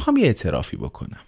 [0.00, 1.20] می‌خوام یه اعترافی بکنم.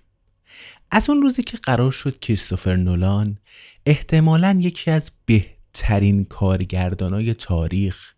[0.90, 3.38] از اون روزی که قرار شد کریستوفر نولان
[3.86, 8.14] احتمالا یکی از بهترین کارگردانای تاریخ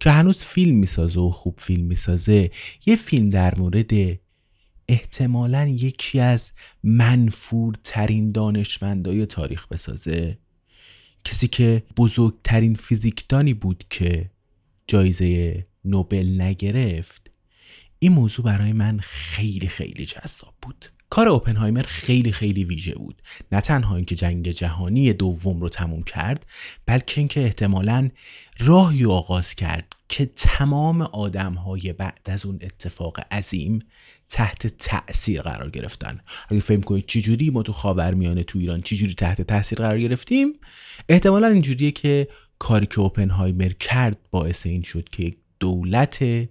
[0.00, 2.50] که هنوز فیلم می‌سازه و خوب فیلم می‌سازه
[2.86, 3.90] یه فیلم در مورد
[4.88, 10.38] احتمالا یکی از منفورترین دانشمندای تاریخ بسازه.
[11.24, 14.30] کسی که بزرگترین فیزیکدانی بود که
[14.86, 17.30] جایزه نوبل نگرفت
[18.02, 20.86] این موضوع برای من خیلی خیلی جذاب بود.
[21.10, 23.22] کار اوپنهایمر خیلی خیلی ویژه بود.
[23.52, 26.46] نه تنها اینکه جنگ جهانی دوم رو تموم کرد
[26.86, 28.10] بلکه اینکه احتمالا
[28.58, 33.78] راهی آغاز کرد که تمام آدم های بعد از اون اتفاق عظیم
[34.28, 36.20] تحت تأثیر قرار گرفتن.
[36.48, 40.52] اگه فهم کنید چجوری ما تو خاورمیانه تو ایران چجوری تحت تاثیر قرار گرفتیم
[41.08, 42.28] احتمالا اینجوریه که
[42.58, 46.48] کاری که اوپنهایمر کرد باعث این شد که دولت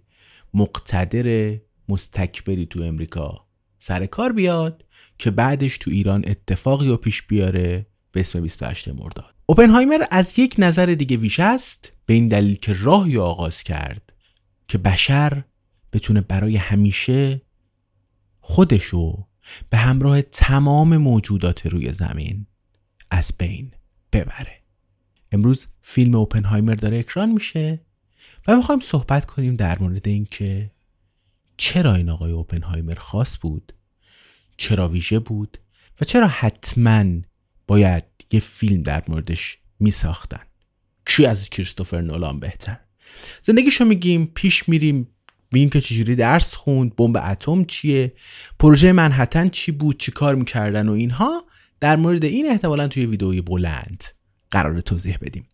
[0.53, 1.57] مقتدر
[1.89, 3.47] مستکبری تو امریکا.
[3.79, 4.85] سر کار بیاد
[5.17, 9.35] که بعدش تو ایران اتفاقی رو پیش بیاره به اسم 28 مرداد.
[9.45, 14.13] اوپنهایمر از یک نظر دیگه ویش است به این دلیل که راهی آغاز کرد
[14.67, 15.44] که بشر
[15.94, 17.41] بتونه برای همیشه
[18.39, 19.28] خودشو
[19.69, 22.45] به همراه تمام موجودات روی زمین
[23.12, 23.72] از بین
[24.13, 24.62] ببره.
[25.31, 27.79] امروز فیلم اوپنهایمر داره اکران میشه.
[28.47, 30.72] و می‌خوایم صحبت کنیم در مورد اینکه
[31.57, 33.74] چرا این آقای اوپنهایمر خاص بود
[34.57, 35.57] چرا ویژه بود
[36.02, 37.06] و چرا حتما
[37.68, 40.40] باید یه فیلم در موردش میساختن.
[41.06, 42.78] کی از کریستوفر نولان بهتر؟
[43.41, 45.07] زندگیشو میگیم پیش میریم
[45.51, 48.13] ببینیم که چجوری درس خوند بمب اتم چیه
[48.59, 51.44] پروژه منحتن چی بود چی کار می‌کردن و اینها.
[51.80, 54.03] در مورد این احتمالا توی ویدئوی بلند
[54.52, 55.47] قراره توضیح بدیم.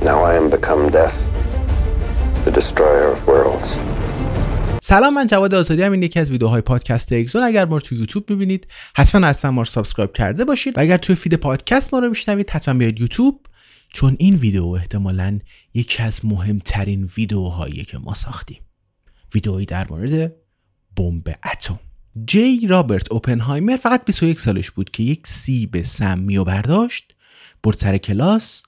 [0.00, 1.43] I am become death,
[2.44, 3.68] the destroyer of worlds.
[4.82, 5.92] سلام من جواد آزادی‌ام.
[5.92, 7.42] این یکی از ویدیوهای پادکست اگزون.
[7.42, 8.66] اگر ما رو تو یوتیوب می‌بینید
[8.96, 10.78] حتما اصلا ما رو subscribe کرده باشید.
[10.78, 13.46] و اگر توی feed پادکست ما رو میشنوید حتما بیاید یوتیوب
[13.92, 15.38] چون این ویدیو احتمالا
[15.74, 18.60] یکی از مهمترین ویدیوهایی که ما ساختیم.
[19.34, 20.32] ویدئویی در مورد
[20.96, 21.80] بمب اتم.
[22.26, 27.14] جی رابرت اوپنهایمر فقط 21 سالش بود که یک سیب سمی و برداشت
[27.62, 28.62] برد سر کلاس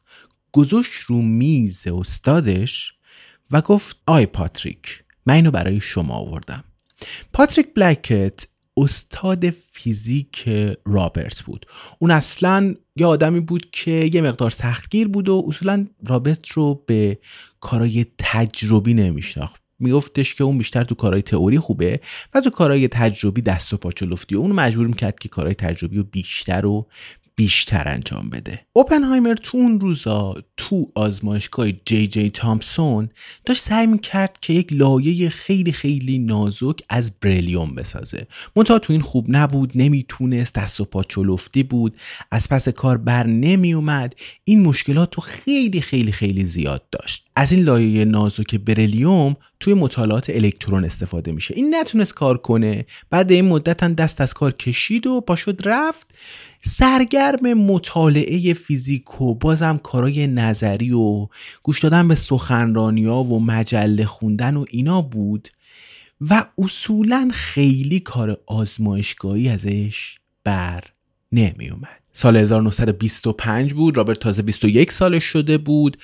[0.53, 2.96] گذاشت رو میز استادش
[3.51, 6.65] و گفت آی پاتریک من اینو برای شما آوردم.
[7.33, 8.47] پاتریک بلکت
[8.77, 10.49] استاد فیزیک
[10.85, 11.67] رابرت بود.
[11.99, 17.19] اون اصلا یه آدمی بود که یه مقدار سختگیر بود و اصولا رابرت رو به
[17.61, 19.63] کارای تجربی نمیشناخت.
[19.79, 22.01] میگفتش که اون بیشتر تو کارهای تئوری خوبه
[22.35, 26.05] و تو کارهای تجربی دست و پاچه لفتی اون مجبور می‌کرد که کارهای تجربی رو
[26.05, 26.87] بیشتر و
[27.37, 28.61] بیشتر انجام بده.
[28.73, 33.09] اوپنهایمر تو اون روزا تو آزمایشگاه جی جی تامسون
[33.45, 38.27] داشت سعی می‌کرد که یک لایه خیلی خیلی نازک از بریلیوم بسازه.
[38.57, 41.97] منتها تو این خوب نبود نمی‌تونست دست و پا چلفتی بود
[42.31, 44.15] از پس کار بر نمیومد
[44.45, 47.27] این مشکلات تو خیلی خیلی خیلی زیاد داشت.
[47.37, 51.55] از این لایه نازک بریلیوم توی مطالعات الکترون استفاده میشه.
[51.55, 52.87] این نتونست کار کنه.
[53.11, 56.07] بعد این مدت هم دست از کار کشید و پاشد رفت.
[56.67, 61.29] سرگرم مطالعه فیزیک و بازم کارای نظری و
[61.63, 65.49] گوش دادن به سخنرانی ها و مجله خوندن و اینا بود
[66.21, 70.85] و اصولا خیلی کار آزمایشگاهی ازش بر
[71.33, 75.97] نمی اومد سال 1925 بود رابرت تازه 21 سالش شده بود.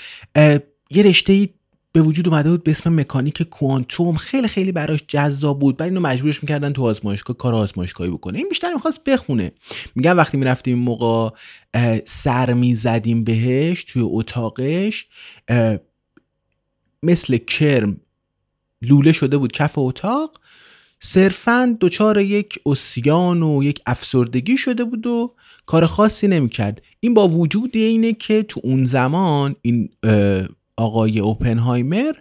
[0.90, 1.48] یه رشته
[1.92, 4.14] به وجود اومده بود به اسم مکانیک کوانتوم.
[4.14, 5.76] خیلی خیلی براش جذاب بود.
[5.76, 8.38] بعد اینو مجبورش می‌کردن تو آزمایشگاه کار آزمایشگاهی بکنه.
[8.38, 9.52] این بیشتر می‌خواست بخونه.
[9.94, 11.30] میگن وقتی می‌رفتیم این موقع
[12.04, 15.06] سر می‌زدیم بهش توی اتاقش
[17.02, 17.96] مثل کرم
[18.82, 20.40] لوله شده بود کف اتاق.
[21.00, 25.34] صرفا دچار یک اسیان و یک افسردگی شده بود و
[25.66, 26.82] کار خاصی نمی‌کرد.
[27.00, 29.88] این با وجود اینه که تو اون زمان این
[30.76, 32.12] آقای اوپنهایمر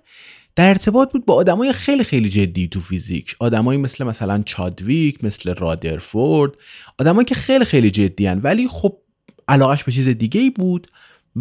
[0.56, 3.36] در ارتباط بود با آدمای خیلی خیلی جدی تو فیزیک.
[3.40, 6.52] آدمایی مثل مثلا چادویک مثل رادرفورد
[7.00, 8.40] آدمایی که خیلی خیلی جدی هن.
[8.44, 8.98] ولی خب
[9.48, 10.88] علاقش به چیز دیگه ای بود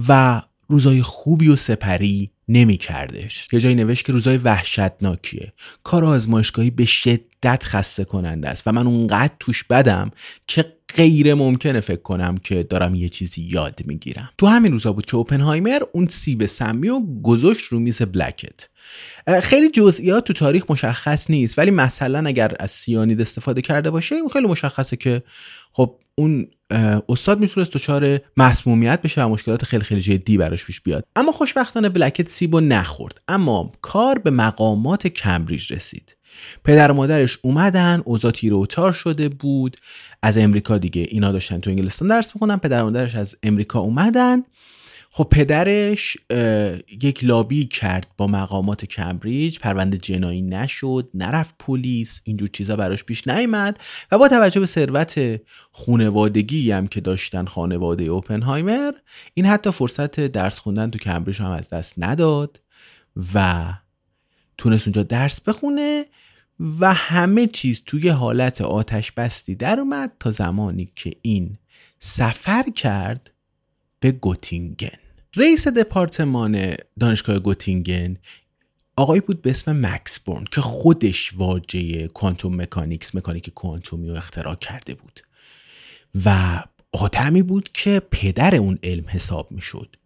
[0.08, 5.52] و روزای خوبی و سپری نمی کردش یه جایی نوشت که روزای وحشتناکیه.
[5.84, 10.10] کار آزمایشگاهی به شدت خسته کننده است و من اونقدر توش بدم
[10.46, 14.30] که غیر ممکنه فکر کنم که دارم یه چیزی یاد می‌گیرم.
[14.38, 18.68] تو همین روزا بود که اوپنهایمر اون سیب سمی و گذاشت رو میز بلکت.
[19.42, 24.28] خیلی جزئیات تو تاریخ مشخص نیست ولی مثلا اگر از سیانید استفاده کرده باشه این
[24.28, 25.22] خیلی مشخصه که
[25.72, 26.46] خب اون
[27.08, 31.04] استاد می‌تونست دچار مسمومیت بشه و مشکلات خیلی خیلی جدی براش پیش بیاد.
[31.16, 33.20] اما خوشبختانه بلکت سیبو نخورد.
[33.28, 36.16] اما کار به مقامات کمبریج رسید.
[36.64, 39.76] پدر و مادرش اومدن اوضاع تیر و تار شده بود.
[40.22, 44.42] از امریکا دیگه اینا داشتن تو انگلستان درس می‌خونن پدر و مادرش از امریکا اومدن.
[45.12, 46.16] خب پدرش
[47.02, 53.28] یک لابی کرد با مقامات کمبریج پرونده جنایی نشد نرفت پلیس اینجور چیزا براش پیش
[53.28, 53.80] نیامد
[54.12, 55.40] و با توجه به ثروت
[55.70, 58.92] خونوادگی هم که داشتن خانواده اوپنهایمر
[59.34, 62.60] این حتی فرصت درس خوندن تو کمبریج هم از دست نداد
[63.34, 63.64] و
[64.58, 66.04] تونست اونجا درس بخونه.
[66.80, 71.58] و همه چیز توی حالت آتش بستی در اومد تا زمانی که این
[71.98, 73.30] سفر کرد
[74.00, 74.98] به گوتینگن.
[75.36, 78.16] رئیس دپارتمان دانشگاه گوتینگن
[78.96, 84.54] آقایی بود به اسم مکس بورن که خودش واژه کوانتوم مکانیکس مکانیک کوانتومی رو اختراع
[84.54, 85.20] کرده بود.
[86.24, 86.62] و
[86.92, 89.96] آدمی بود که پدر اون علم حساب می‌شد.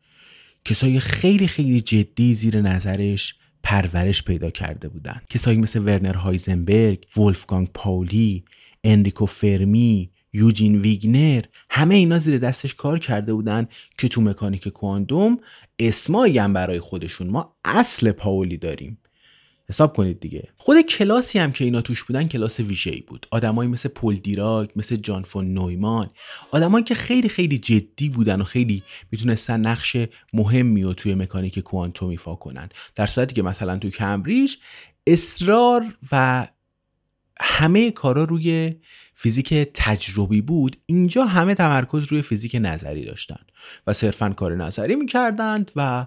[0.65, 3.35] کسای خیلی خیلی جدی زیر نظرش
[3.65, 5.21] پرورش پیدا کرده بودن.
[5.31, 8.45] کسایی مثل ورنر هایزنبرگ، ولفگانگ پاولی،
[8.85, 13.67] انریکو فرمی، یوجین ویگنر همه اینا زیر دستش کار کرده بودن
[13.99, 15.39] که تو مکانیک کوانتوم
[15.79, 17.31] اسمایی هم برای خودشون.
[17.31, 18.99] ما اصل پاولی داریم.
[19.69, 20.49] حساب کنید دیگه.
[20.57, 23.27] خود کلاسی هم که اینا توش بودن کلاس ویژه‌ای بود.
[23.31, 26.11] آدمایی مثل پل دیراک مثل جان فون نویمان.
[26.51, 29.97] آدمایی که خیلی خیلی جدی بودن و خیلی می‌تونستن نقش
[30.33, 32.69] مهمی رو توی مکانیک کوانتوم ایفا کنن.
[32.95, 34.57] در صورتی که مثلا تو کمبریج
[35.07, 36.47] اصرار و
[37.41, 38.75] همه کارا روی
[39.15, 40.77] فیزیک تجربی بود.
[40.87, 43.41] اینجا همه تمرکز روی فیزیک نظری داشتن
[43.87, 46.07] و صرفا کار نظری می‌کردند و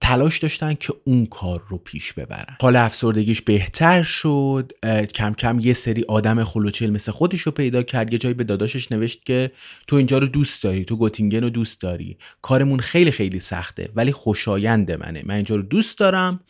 [0.00, 2.56] تلاش داشتن که اون کار رو پیش ببرن.
[2.60, 4.72] حال افسردگیش بهتر شد
[5.14, 8.92] کم کم یه سری آدم خلوچل مثل خودش رو پیدا کرد یه جایی به داداشش
[8.92, 9.50] نوشت که
[9.86, 12.18] تو اینجا رو دوست داری تو گوتینگن رو دوست داری.
[12.42, 15.22] کارمون خیلی خیلی سخته ولی خوشایند منه.
[15.24, 16.40] من اینجا رو دوست دارم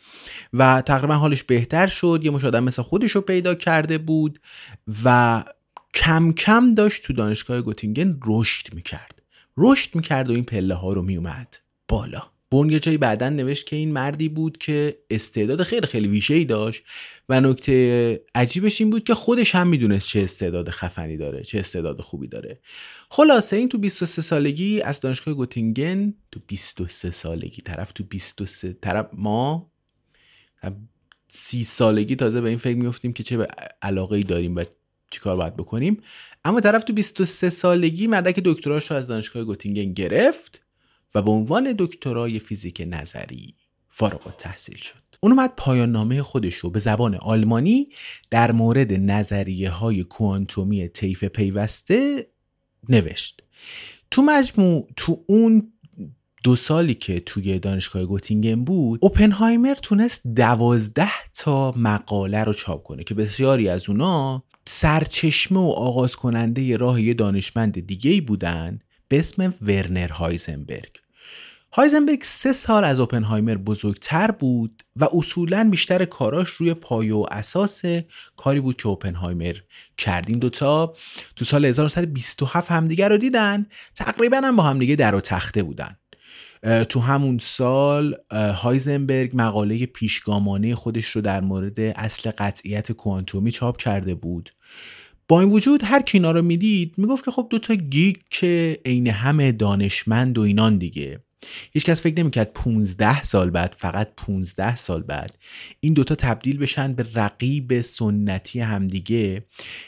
[0.53, 2.21] و تقریبا حالش بهتر شد.
[2.23, 4.39] یه مش آدم مثل خودش رو پیدا کرده بود
[5.03, 5.43] و
[5.93, 9.21] کم کم داشت تو دانشگاه گوتینگن رشد می‌کرد.
[9.57, 11.57] رشد می‌کرد و این پله ها رو میومد
[11.87, 12.21] بالا.
[12.51, 16.83] بون یه جایی بعدا نوشت که این مردی بود که استعداد خیلی خیلی ویژه‌ای داشت
[17.29, 22.01] و نکته عجیبش این بود که خودش هم می‌دونست چه استعداد خفنی داره چه استعداد
[22.01, 22.59] خوبی داره.
[23.09, 29.09] خلاصه این تو 23 سالگی از دانشگاه گوتینگن تو 23 سالگی طرف تو 23 طرف
[29.13, 29.71] ما
[31.29, 33.47] سی سالگی تازه به این فکر میفتیم که چه
[33.81, 34.63] علاقه ای داریم و
[35.11, 36.01] چیکار باید بکنیم.
[36.45, 40.66] اما طرف تو 23 سالگی مدرک دکتراش رو از دانشگاه گوتینگن گرفت
[41.15, 43.55] و به عنوان دکترای فیزیک نظری
[43.87, 45.07] فارغ التحصیل شد.
[45.19, 47.89] اون اومد پایان نامه خودش رو به زبان آلمانی
[48.29, 52.27] در مورد نظریه های کوانتومی طیف پیوسته
[52.89, 53.43] نوشت.
[54.11, 55.71] تو مجموع تو اون
[56.43, 63.03] دو سالی که توی دانشگاه گوتینگن بود اوپنهایمر تونست دوازده تا مقاله رو چاپ کنه
[63.03, 69.53] که بسیاری از اونا سرچشمه و آغاز کننده راه یه دانشمند دیگه بودن به اسم
[69.61, 70.89] ورنر هایزنبرگ.
[71.73, 77.81] هایزنبرگ سه سال از اوپنهایمر بزرگتر بود و اصولا بیشتر کاراش روی پایه و اساس
[78.35, 79.55] کاری بود که اوپنهایمر
[79.97, 80.93] کرد این دوتا
[81.35, 83.65] تو سال 1927 همدیگه رو دیدن.
[83.95, 85.97] تقریبا هم با همدیگه در و تخته بودن.
[86.89, 94.15] تو همون سال هایزنبرگ مقاله پیشگامانه خودش رو در مورد اصل قطعیت کوانتومی چاپ کرده
[94.15, 94.49] بود.
[95.27, 99.07] با این وجود هر کی اینا رو می‌دید می‌گفت که خب دوتا گیگ که عین
[99.07, 101.19] همه دانشمند و اینان دیگه.
[101.71, 105.37] هیچکس فکر نمی‌کرد 15 سال بعد فقط 15 سال بعد
[105.79, 109.45] این دوتا تبدیل بشن به رقیب سنتی همدیگه.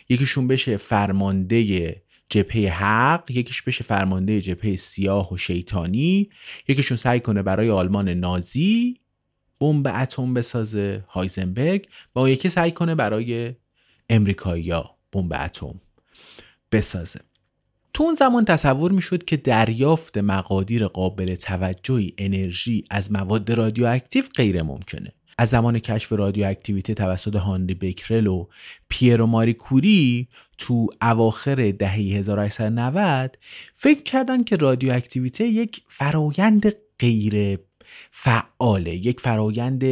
[0.10, 1.96] یکیشون بشه فرمانده
[2.30, 6.30] جبهه حق یکیش بشه فرمانده جبهه سیاه و شیطانی.
[6.68, 8.98] یکیشون سعی کنه برای آلمان نازی
[9.60, 11.88] بمب اتم بسازه هایزنبرگ.
[12.16, 13.56] و یکی سعی کنه برای
[14.10, 14.99] امریکایی‌ها.
[15.12, 15.82] بمب اتم
[16.72, 17.20] بسازه.
[17.94, 24.62] تو اون زمان تصور می‌شد که دریافت مقادیر قابل توجهی انرژی از مواد رادیواکتیو غیر
[24.62, 25.14] ممکنه.
[25.38, 28.48] از زمان کشف رادیواکتیویته توسط هانری بکرل و
[28.90, 33.38] پیرو ماری کوری تو اواخر دهه 1890
[33.74, 37.60] فکر کردن که رادیواکتیویته یک فرایند غیر
[38.12, 39.84] فعاله یک فرایند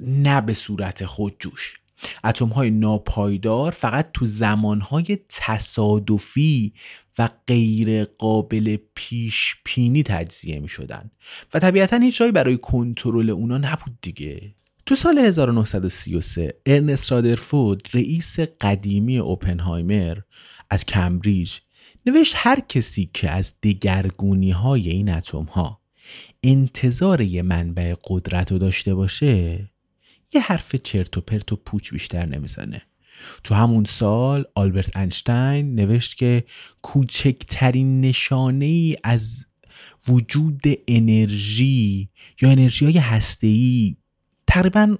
[0.00, 1.81] نه به صورت خودجوش.
[2.24, 6.72] اتم های ناپایدار فقط تو زمان های تصادفی
[7.18, 11.10] و غیر قابل پیش پینی تجزیه می شدن
[11.54, 14.54] و طبیعتا هیچ جایی برای کنترل اونا نبود دیگه.
[14.86, 20.18] تو سال 1933 ارنست رادرفورد رئیس قدیمی اوپنهایمر
[20.70, 21.58] از کمبریج
[22.06, 25.80] نوشت هر کسی که از دگرگونی های این اتم ها
[26.42, 29.68] انتظار یه منبع قدرت رو داشته باشه
[30.34, 32.82] یه حرف چرت و پرت و پوچ بیشتر نمی‌زنه.
[33.44, 36.44] تو همون سال آلبرت انشتین نوشت که
[36.82, 39.44] کوچکترین نشانه ای از
[40.08, 42.08] وجود انرژی
[42.42, 43.48] یا انرژی های هسته
[44.46, 44.96] تقریبا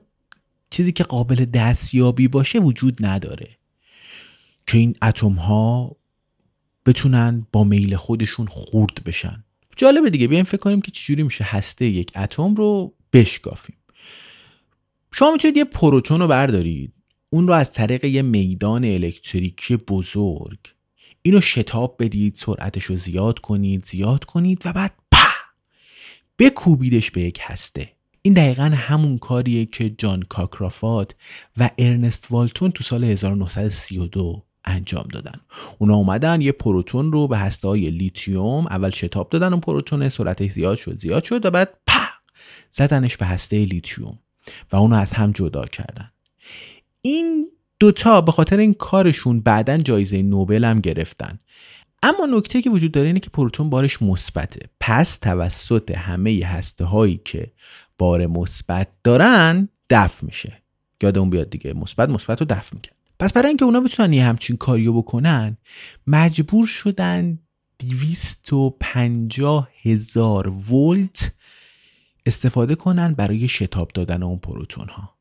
[0.70, 3.48] چیزی که قابل دستیابی باشه وجود نداره.
[4.66, 5.96] که این اتم ها
[6.86, 9.44] بتونن با میل خودشون خورد بشن.
[9.76, 13.76] جالبه دیگه بیایم فکر کنیم که چجوری میشه هسته یک اتم رو بشکافیم.
[15.14, 16.92] شما می‌تونید یه پروتون رو بردارید.
[17.31, 20.59] اون رو از طریق یه میدان الکتریکی بزرگ.
[21.23, 25.19] اینو شتاب بدید سرعتش رو زیاد کنید زیاد کنید و بعد په
[26.38, 27.88] بکوبیدش به یک هسته.
[28.23, 31.14] این دقیقا همون کاریه که جان کاکرافات
[31.57, 35.40] و ارنست والتون تو سال 1932 انجام دادن.
[35.78, 40.50] اونا اومدن یه پروتون رو به هسته های لیتیوم اول شتاب دادن اون پروتون سرعتش
[40.50, 42.09] زیاد شد زیاد شد و بعد په
[42.71, 44.19] زدنش به هسته لیتیوم.
[44.72, 46.11] و اونو از هم جدا کردن.
[47.02, 47.49] این
[47.80, 51.38] دوتا به خاطر این کارشون بعدا جایزه نوبل هم گرفتن.
[52.02, 54.68] اما نکته‌ای که وجود داره اینه که پروتون بارش مثبته.
[54.80, 57.52] پس توسط همه هسته هایی که
[57.99, 60.62] بار مثبت دارن دفع میشه.
[61.02, 61.72] یادمون بیاد دیگه.
[61.72, 62.96] مثبت مثبت رو دفع می‌کرد.
[63.18, 65.56] پس برای اینکه اونا بتونن یه همچین کاریو بکنن
[66.06, 67.38] مجبور شدن
[67.78, 71.32] 250 هزار ولت
[72.26, 75.17] استفاده کنن برای شتاب دادن اون پروتون ها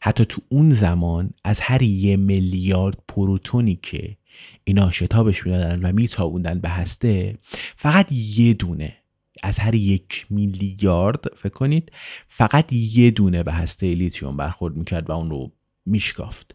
[0.00, 4.16] حتی تو اون زمان از هر یه میلیارد پروتونی که
[4.64, 7.38] اینا شتابش می‌دادن و میتابوندن به هسته
[7.76, 8.96] فقط یه دونه
[9.42, 11.92] از هر یک میلیارد فکر کنید
[12.28, 15.52] فقط یه دونه به هسته لیتیوم برخورد می‌کرد و اون رو
[15.86, 16.54] میشکافت.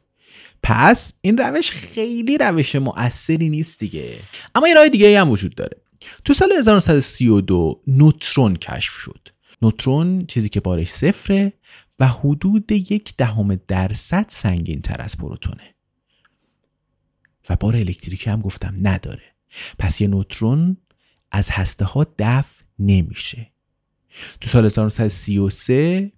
[0.63, 4.19] پس این روش خیلی روش مؤثری نیست دیگه.
[4.55, 5.77] اما یه راه دیگه هم وجود داره.
[6.25, 9.29] تو سال 1932 نوترون کشف شد.
[9.61, 11.53] نوترون چیزی که بارش صفره
[11.99, 15.75] و حدود یک دهم درصد سنگین تر از پروتونه.
[17.49, 19.23] و بار الکتریکی هم گفتم نداره.
[19.79, 20.77] پس یه نوترون
[21.31, 23.51] از هسته ها دفع نمیشه.
[24.41, 26.11] تو سال 1933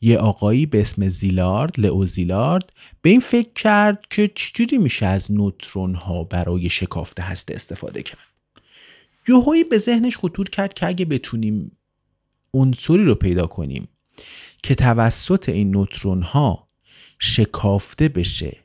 [0.00, 2.72] یه آقایی به اسم زیلارد لئو زیلارد
[3.02, 8.18] به این فکر کرد که چجوری میشه از نوترون ها برای شکافت هسته استفاده کرد.
[9.28, 11.76] یوهایی به ذهنش خطور کرد که اگه بتونیم
[12.54, 13.88] عنصری رو پیدا کنیم
[14.62, 16.66] که توسط این نوترون ها
[17.18, 18.56] شکافته بشه.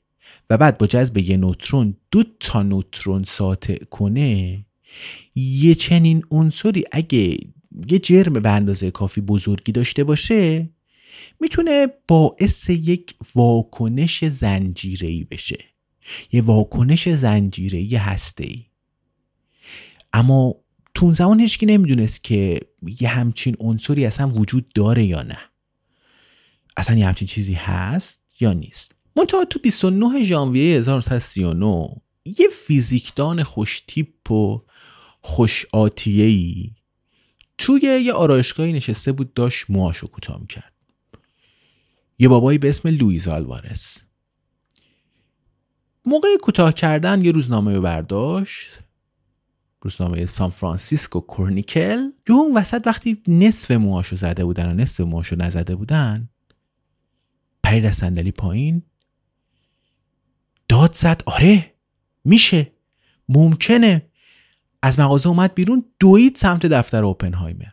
[0.49, 4.65] و بعد با جذب یه نوترون دو تا نوترون ساطع کنه
[5.35, 7.37] یه چنین عنصری اگه
[7.87, 10.69] یه جرم به اندازه کافی بزرگی داشته باشه
[11.39, 15.57] می‌تونه باعث یک واکنش زنجیره‌ای بشه.
[16.31, 18.65] یه واکنش زنجیره‌ای هسته‌ای.
[20.13, 20.55] اما
[20.97, 22.59] تو اون زمان هیچکی نمی‌دونست که
[23.01, 25.37] یه همچین عنصری اصلا وجود داره یا نه.
[26.77, 28.91] اصلا یه همچین چیزی هست یا نیست.
[29.15, 34.61] منتها تو 29 ژانویه 1939 یه فیزیکدان خوش تیپ و
[35.21, 35.65] خوش
[37.57, 40.73] توی یه آرایشگاهی نشسته بود داشت موهاشو کوتاه می‌کرد.
[42.19, 44.03] یه بابایی به اسم لویز آلوارس.
[46.05, 48.86] موقع کوتاه کردن یه روزنامه رو برداشت.
[49.87, 51.99] روزنامه سان فرانسیسکو کرونیکل.
[52.29, 56.29] یه اون وسط وقتی نصف موهاشو زده بودن و نصف موهاشو نزده بودن
[57.63, 58.81] پرید از صندلی پایین.
[60.69, 61.73] داد زد آره
[62.25, 62.71] میشه
[63.29, 64.09] ممکنه.
[64.81, 67.71] از مغازه اومد بیرون دوید سمت دفتر اوپنهایمر.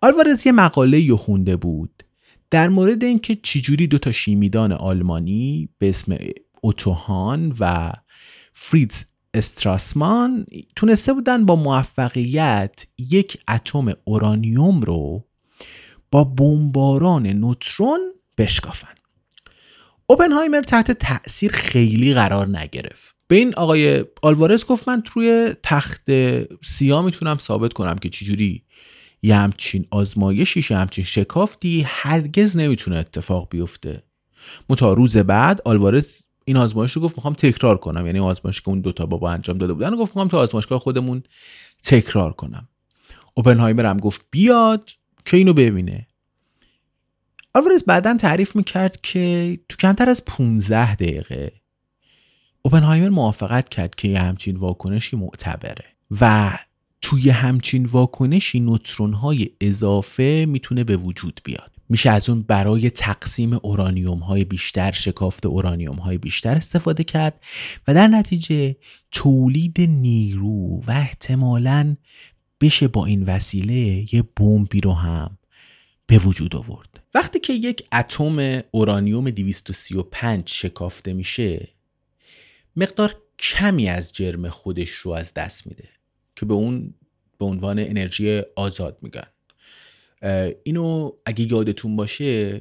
[0.00, 2.04] آلوارز یه مقاله یو خونده بود
[2.50, 6.16] در مورد اینکه چجوری دو تا شیمیدان آلمانی به اسم
[6.60, 7.92] اوتوهان و
[8.52, 10.46] فریدز استراسمان
[10.76, 15.24] تونسته بودن با موفقیت یک اتم اورانیوم رو
[16.10, 18.00] با بمباران نوترون
[18.38, 18.94] بشکافن.
[20.06, 23.16] اوپنهایمر تحت تأثیر خیلی قرار نگرفت.
[23.28, 26.10] به این آقای آلوارز گفت من روی تخت
[26.64, 28.64] سیاه می‌تونم ثابت کنم که چجوری
[29.22, 34.02] یه همچین آزمایشی یه همچین شکافتی هرگز نمی‌تونه اتفاق بیفته.
[34.68, 38.06] متا روز بعد آلوارز این آزمایش رو گفت می‌خوام تکرار کنم.
[38.06, 41.22] یعنی آزمایش که اون دوتا بابا انجام داده بودن گفت می‌خوام تو آزمایشگاه خودمون
[41.82, 42.68] تکرار کنم.
[43.34, 44.90] اوپنهایمر هم گفت بیاد
[45.24, 46.06] که اینو ببینه.
[47.54, 51.52] آلوارز بعدا تعریف می‌کرد که تو کمتر از 15 دقیقه
[52.62, 55.84] اوپنهایمر موافقت کرد که یه همچین واکنشی معتبره
[56.20, 56.52] و
[57.00, 61.72] توی همچین واکنشی نوترون های اضافه می‌تونه به وجود بیاد.
[61.92, 67.40] میشه از اون برای تقسیم اورانیوم های بیشتر شکافت اورانیوم های بیشتر استفاده کرد
[67.88, 68.76] و در نتیجه
[69.10, 71.96] تولید نیرو و احتمالا
[72.60, 75.38] بشه با این وسیله یه بمبی رو هم
[76.06, 77.00] به وجود آورد.
[77.14, 81.68] وقتی که یک اتم اورانیوم 235 شکافته میشه
[82.76, 85.88] مقدار کمی از جرم خودش رو از دست میده
[86.36, 86.94] که به اون
[87.38, 89.26] به عنوان انرژی آزاد میگن.
[90.64, 92.60] اینو اگه یادتون باشه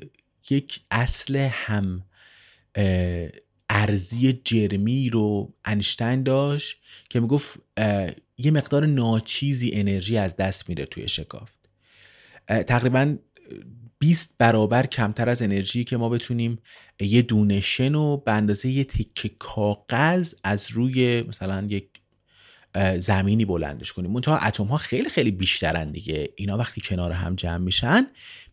[0.50, 2.04] یک اصل هم
[3.70, 6.78] ارزی جرمی رو انشتین داشت
[7.10, 7.60] که می‌گفت
[8.38, 11.58] یه مقدار ناچیزی انرژی از دست میره توی شکافت.
[12.48, 13.18] تقریبا
[14.00, 16.60] 20 برابر کمتر از انرژی که ما بتونیم
[17.00, 21.90] یه دونه شن و به اندازه یه تکه کاغذ از روی مثلا یک
[22.98, 26.30] زمینی بلندش کنیم منتها اتم ها خیلی خیلی بیشترن دیگه.
[26.36, 28.08] اینا وقتی کنار هم جمع میشن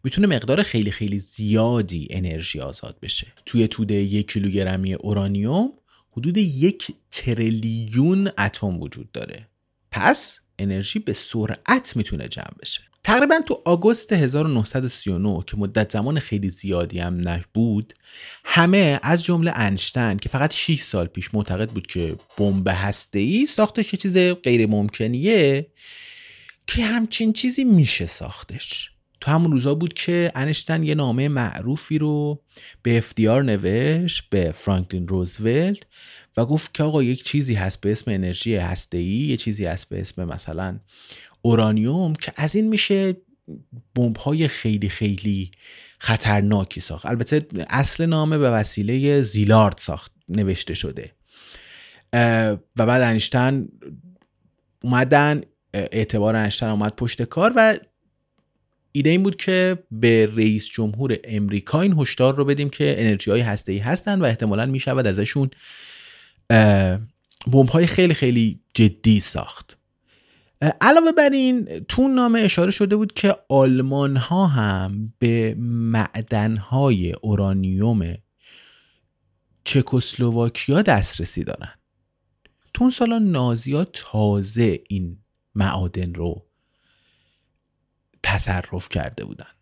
[0.05, 3.27] می‌تونه مقدار خیلی خیلی زیادی انرژی آزاد بشه.
[3.47, 5.73] توی توده یک کیلوگرمی اورانیوم
[6.11, 9.49] حدود یک تریلیون اتم وجود داره.
[9.91, 12.81] پس انرژی به سرعت می‌تونه جمع بشه.
[13.09, 17.93] تقریبا تو آگوست 1939 که مدت زمان خیلی زیادی هم نبود
[18.45, 22.69] همه از جمله انشتن که فقط 6 سال پیش معتقد بود که بمب
[23.15, 25.67] ای ساختش یه چیز غیر ممکنیه
[26.67, 28.91] که همچین چیزی میشه ساختش.
[29.21, 32.43] تو همون روزا بود که انشتن یه نامه معروفی رو
[32.83, 35.79] به افتیار نوشت به فرانکلین روزولت
[36.37, 38.59] و گفت که آقا یک چیزی هست به اسم انرژی
[38.93, 40.79] ای یه چیزی هست به اسم مثلا
[41.43, 43.17] اورانیوم که از این میشه
[43.95, 45.51] بمب های خیلی خیلی
[45.99, 47.07] خطرناکی ساخت.
[47.07, 51.13] البته اصل نامه به وسیله زیلارد ساخت نوشته شده.
[52.77, 53.69] و بعد انشتن
[54.83, 55.41] اومدن
[55.75, 57.79] اعتبار انشتن اومد پشت کار و
[58.93, 63.41] ایده این بود که به رئیس جمهور امریکا این هشدار رو بدیم که انرژی های
[63.41, 65.51] هسته ای هستن و احتمالا می‌شود ازشون
[67.53, 69.78] بمب های خیلی خیلی جدی ساخت.
[70.61, 77.13] علاوه بر این تو نامه اشاره شده بود که آلمان ها هم به معدن های
[77.13, 78.15] اورانیوم
[79.65, 81.75] چکسلواکیا دسترسی دارن.
[82.75, 85.19] تو اون سالا نازیا تازه این
[85.55, 86.47] معادن رو
[88.23, 89.58] تصرف کرده بودن.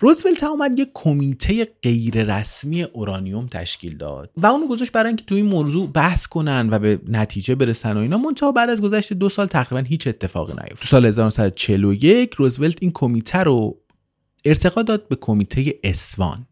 [0.00, 5.34] روزولت اومد یک کمیته غیر رسمی اورانیوم تشکیل داد و اونو گذاشت برای اینکه تو
[5.34, 8.18] این موضوع بحث کنن و به نتیجه برسن و اینا.
[8.18, 10.78] منتها بعد از گذشت دو سال تقریبا هیچ اتفاقی نیفتاد.
[10.78, 13.80] تو سال 1941 روزولت این کمیته رو
[14.44, 16.46] ارتقا داد به کمیته اسوان.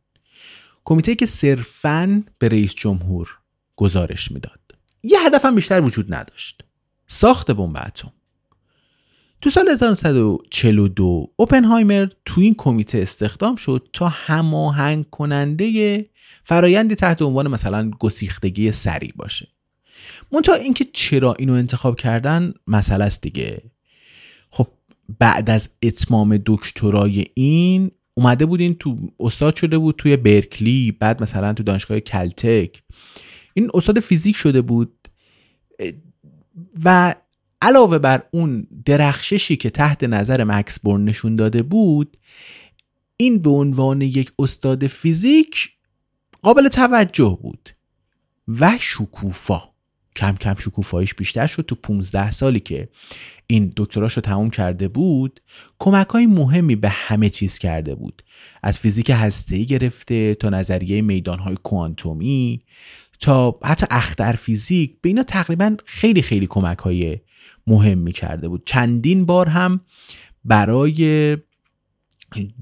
[0.84, 3.38] کمیته که صرفا به رئیس جمهور
[3.76, 4.60] گزارش می‌داد.
[5.02, 6.64] یه هدف هم بیشتر وجود نداشت.
[7.06, 8.12] ساخت بمب اتم.
[9.40, 16.06] تو سال 1942 اوپنهایمر تو این کمیته استخدام شد تا هماهنگ کننده
[16.44, 19.48] فرایندی تحت عنوان مثلا گسیختگی سریع باشه.
[20.32, 23.62] منتها اینکه چرا اینو انتخاب کردن مسئله است دیگه.
[24.50, 24.66] خب
[25.18, 31.52] بعد از اتمام دکترای این اومده بودین تو استاد شده بود توی برکلی بعد مثلا
[31.52, 32.82] تو دانشگاه کلتک.
[33.54, 35.08] این استاد فیزیک شده بود.
[36.84, 37.14] و
[37.62, 42.16] علاوه بر اون درخششی که تحت نظر مکس بورن نشون داده بود
[43.16, 45.70] این به عنوان یک استاد فیزیک
[46.42, 47.70] قابل توجه بود
[48.48, 49.62] و شکوفا.
[50.16, 52.88] کم کم شکوفایش بیشتر شد تو 15 سالی که
[53.46, 55.40] این دکتراش رو تموم کرده بود
[55.78, 58.22] کمک های مهمی به همه چیز کرده بود.
[58.62, 62.62] از فیزیک هسته‌ای گرفته تا نظریه میدان های کوانتومی
[63.20, 67.18] تا حتی اختر فیزیک به اینا تقریبا خیلی خیلی کمک های
[67.68, 68.62] مهم کرده بود.
[68.66, 69.80] چندین بار هم
[70.44, 71.36] برای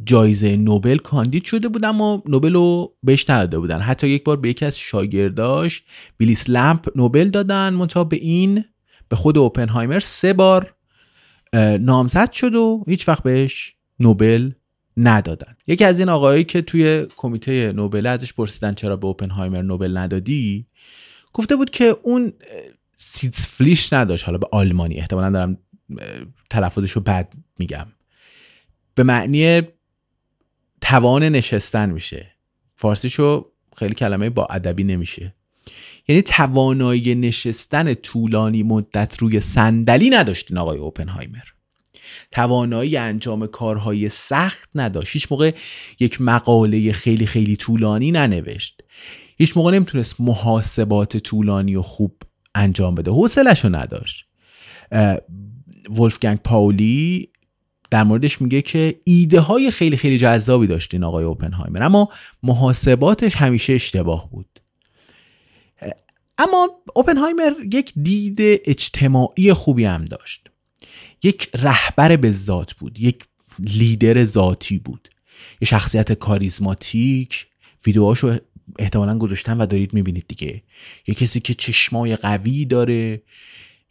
[0.04, 3.78] جایزه نوبل کاندید شده بود اما نوبل رو بهش نداده بودن.
[3.78, 5.82] حتی یک بار به یکی از شاگرداش
[6.20, 8.64] ویلیس لمپ نوبل دادن منتها به این
[9.08, 10.74] به خود اوپنهایمر سه بار
[11.80, 14.50] نامزد شد و هیچ وقت بهش نوبل
[14.96, 15.56] ندادن.
[15.66, 20.66] یکی از این آقایی که توی کمیته نوبل ازش پرسیدن چرا به اوپنهایمر نوبل ندادی
[21.32, 22.32] گفته بود که اون
[22.96, 24.24] سیتس فلیش نداشت.
[24.24, 25.58] حالا به آلمانی احتمالا دارم
[26.50, 27.86] تلفظش رو بد میگم.
[28.94, 29.62] به معنی
[30.80, 32.32] توان نشستن میشه.
[32.74, 35.34] فارسیشو خیلی کلمه با ادبی نمیشه.
[36.08, 41.44] یعنی توانایی نشستن طولانی مدت روی صندلی نداشتین آقای اوپنهایمر.
[42.30, 45.12] توانایی انجام کارهای سخت نداشت.
[45.12, 45.52] هیچ موقع
[46.00, 48.82] یک مقاله خیلی خیلی طولانی ننوشت.
[49.38, 52.22] هیچ موقع نمی‌تونست محاسبات طولانی و خوب
[52.56, 53.10] انجام بده.
[53.10, 54.26] حوصلش رو نداشت
[55.90, 57.28] ولفگنگ پاولی
[57.90, 62.08] در موردش میگه که ایده های خیلی خیلی جذابی داشتین آقای اوپنهایمر اما
[62.42, 64.60] محاسباتش همیشه اشتباه بود.
[66.38, 70.50] اما اوپنهایمر یک دید اجتماعی خوبی هم داشت.
[71.22, 73.24] یک رهبر به ذات بود یک
[73.58, 75.08] لیدر ذاتی بود.
[75.60, 77.46] یه شخصیت کاریزماتیک.
[77.86, 78.36] ویدیوهاشو
[78.78, 80.62] احتمالا گذاشتن و دارید می‌بینید دیگه.
[81.06, 83.22] یه کسی که چشمای قوی داره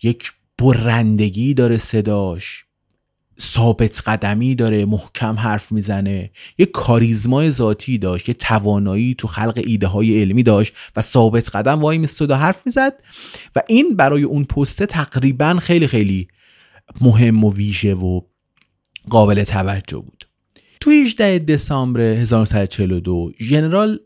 [0.03, 2.65] یک برندگی داره صداش
[3.41, 9.87] ثابت قدمی داره محکم حرف می‌زنه یه کاریزمای ذاتی داشت یه توانایی تو خلق ایده
[9.87, 12.93] های علمی داشت و ثابت قدم وای میستاد و حرف می‌زد.
[13.55, 16.27] و این برای اون پسته تقریبا خیلی خیلی
[17.01, 18.21] مهم و ویژه و
[19.09, 20.27] قابل توجه بود.
[20.81, 23.99] تو 18 دسامبر 1942 ژنرال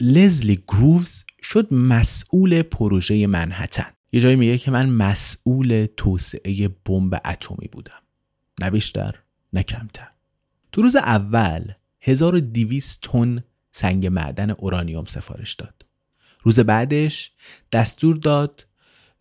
[0.00, 3.92] لزلی گرووز شد مسئول پروژه منحتن.
[4.12, 8.02] یه جایی میگه که من مسئول توسعه بمب اتمی بودم.
[8.60, 9.14] نه بیشتر
[9.52, 10.08] نه کمتر.
[10.72, 15.86] تو روز اول 1200 تن سنگ معدن اورانیوم سفارش داد.
[16.42, 17.32] روز بعدش
[17.72, 18.66] دستور داد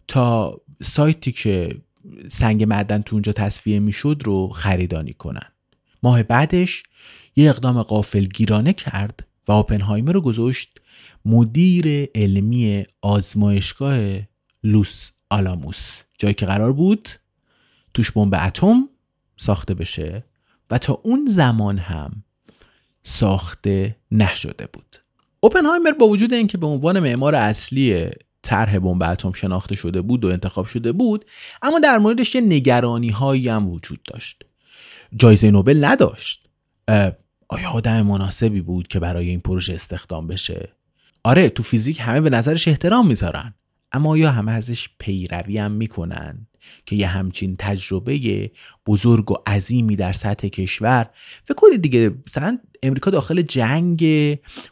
[0.07, 1.81] تا سایتی که
[2.27, 5.51] سنگ معدن تو اونجا تصفیه می‌شد رو خریدانی کنن.
[6.03, 6.83] ماه بعدش
[7.35, 10.81] یه اقدام قافل گیرانه کرد و اوپنهایمر رو گذاشت
[11.25, 13.97] مدیر علمی آزمایشگاه
[14.63, 16.01] لوس آلاموس.
[16.17, 17.10] جایی که قرار بود
[17.93, 18.89] توش بمب اتم
[19.38, 20.23] ساخته بشه
[20.69, 22.23] و تا اون زمان هم
[23.03, 24.95] ساخته نشده بود.
[25.39, 28.10] اوپنهایمر با وجود اینکه به عنوان معمار اصلی
[28.41, 31.25] طرح بمب اتم شناخته شده بود و انتخاب شده بود
[31.62, 34.43] اما در موردش یه نگرانی هایی هم وجود داشت.
[35.15, 36.49] جایزه نوبل نداشت.
[37.47, 40.69] آیا آدم مناسبی بود که برای این پروژه استخدام بشه؟
[41.23, 43.53] آره تو فیزیک همه به نظرش احترام می‌ذارن.
[43.91, 46.47] اما آیا همه ازش پیروی هم می‌کنن
[46.86, 48.51] که یه همچین تجربه
[48.88, 51.10] بزرگ و عظیمی در سطح کشور؟
[51.43, 54.03] فکر کنید دیگه مثلا امریکا داخل جنگ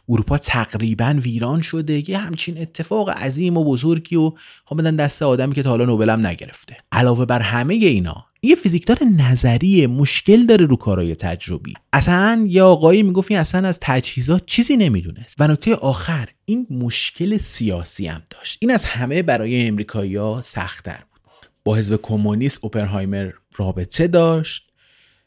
[0.08, 2.10] اروپا تقریبا ویران شده.
[2.10, 4.32] یه همچین اتفاق عظیم و بزرگی و
[4.66, 6.76] ها بدن دست آدمی که تا حالا نوبل نگرفته.
[6.92, 11.74] علاوه بر همه اینا یه فیزیکدار نظری مشکل داره رو کارهای تجربی.
[11.92, 15.36] اصلا یه آقایی می‌گفت این اصلا از تجهیزات چیزی نمی‌دونست.
[15.38, 18.58] و نکته آخر این مشکل سیاسی هم داشت.
[18.60, 21.20] این از همه برای امریکایی‌ها سختتر بود.
[21.64, 24.70] با حزب کمونیست اوپنهایمر رابطه داشت.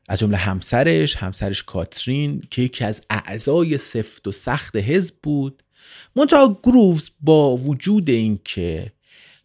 [0.10, 5.64] از جمله همسرش همسرش کاترین که یکی از اعضای سفت و سخت حزب بود.
[6.16, 8.92] منتها گرووز با وجود اینکه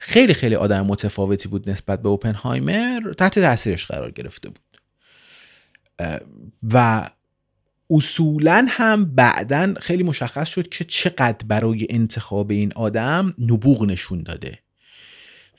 [0.04, 4.80] خیلی خیلی آدم متفاوتی بود نسبت به اوپنهایمر تحت تاثیرش قرار گرفته بود.
[6.72, 7.08] و
[7.90, 14.58] اصولا هم بعدا خیلی مشخص شد که چقدر برای انتخاب این آدم نبوغ نشون داده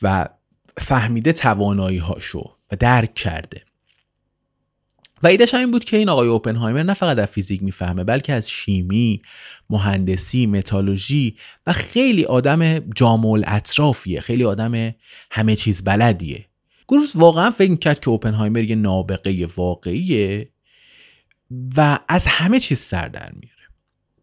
[0.01, 0.29] و
[0.77, 3.61] فهمیده توانایی هاشو و درک کرده.
[5.23, 8.49] و ایدهش این بود که این آقای اوپنهایمر نه فقط از فیزیک می‌فهمه بلکه از
[8.49, 9.21] شیمی،
[9.69, 14.95] مهندسی، متالوژی و خیلی آدم جامع اطرافیه خیلی آدم
[15.31, 16.45] همه چیز بلدیه.
[16.87, 20.49] گروز واقعا فکر کرد که اوپنهایمر یه نابغه واقعیه
[21.77, 23.63] و از همه چیز سر در میاره.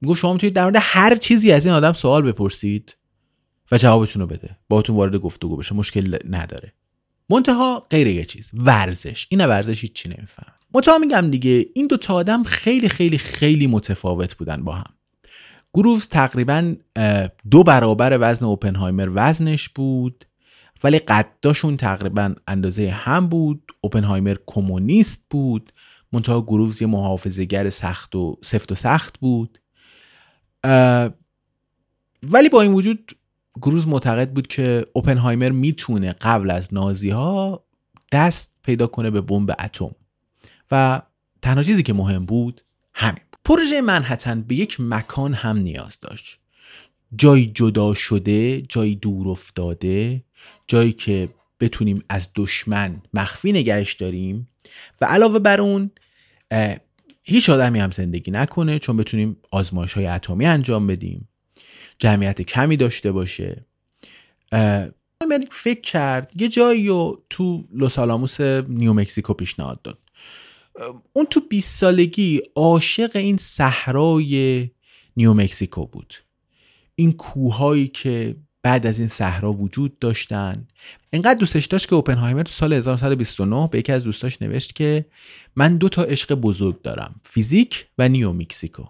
[0.00, 2.96] میگو شما می‌تونید در مورد هر چیزی از این آدم سوال بپرسید
[3.72, 4.56] و جوابتون رو بده.
[4.68, 6.72] باهاتون وارد گفتگو بشه مشکل نداره.
[7.30, 9.26] منتها غیر یه چیز ورزش.
[9.30, 14.36] این ورزش هیچی نمیفهم منتها میگم دیگه این دو تا آدم خیلی خیلی خیلی متفاوت
[14.36, 14.94] بودن با هم.
[15.74, 16.74] گرووز تقریبا
[17.50, 20.24] دو برابر وزن اوپنهایمر وزنش بود
[20.84, 23.72] ولی قداشون تقریبا اندازه هم بود.
[23.80, 25.72] اوپنهایمر کمونیست بود.
[26.12, 29.58] منتها گرووز یه محافظهگر سخت و سفت و سخت بود.
[32.22, 33.12] ولی با این وجود
[33.62, 37.64] گروز معتقد بود که اوپنهایمر می‌تونه قبل از نازی ها
[38.12, 39.90] دست پیدا کنه به بمب اتم.
[40.70, 41.02] و
[41.42, 42.62] تنها چیزی که مهم بود
[42.94, 43.40] همین بود.
[43.44, 46.38] پروژه منحتن به یک مکان هم نیاز داشت.
[47.16, 50.24] جایی جدا شده جایی دور افتاده
[50.66, 51.28] جایی که
[51.60, 54.48] بتونیم از دشمن مخفی نگهش داریم
[55.00, 55.90] و علاوه بر اون
[57.22, 61.28] هیچ آدمی هم زندگی نکنه چون بتونیم آزمایش های اتمی انجام بدیم.
[61.98, 63.64] جمعیت کمی داشته باشه.
[65.50, 69.98] فکر کرد یه جایی رو تو لوس آلاموس نیو مکزیکو پیشنهاد داد.
[71.12, 74.68] اون تو 20 سالگی عاشق این صحرای
[75.16, 76.14] نیو مکزیکو بود.
[76.94, 80.68] این کوههایی که بعد از این صحرا وجود داشتن.
[81.12, 85.06] انقدر دوستش داشت که اوپنهایمر تو سال 1929 به یکی از دوستاش نوشت که
[85.56, 88.84] من دو تا عشق بزرگ دارم فیزیک و نیو مکزیکو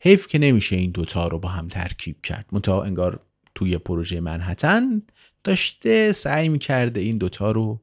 [0.00, 2.46] حیف که نمیشه این دوتا رو با هم ترکیب کرد.
[2.52, 3.20] منتها انگار
[3.54, 5.02] توی پروژه منحتن
[5.44, 7.80] داشته سعی می‌کرده این دوتا رو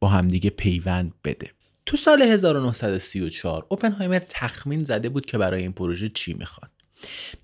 [0.00, 1.50] با همدیگه پیوند بده.
[1.90, 6.70] تو سال 1934 اوپنهایمر تخمین زده بود که برای این پروژه چی می‌خواد.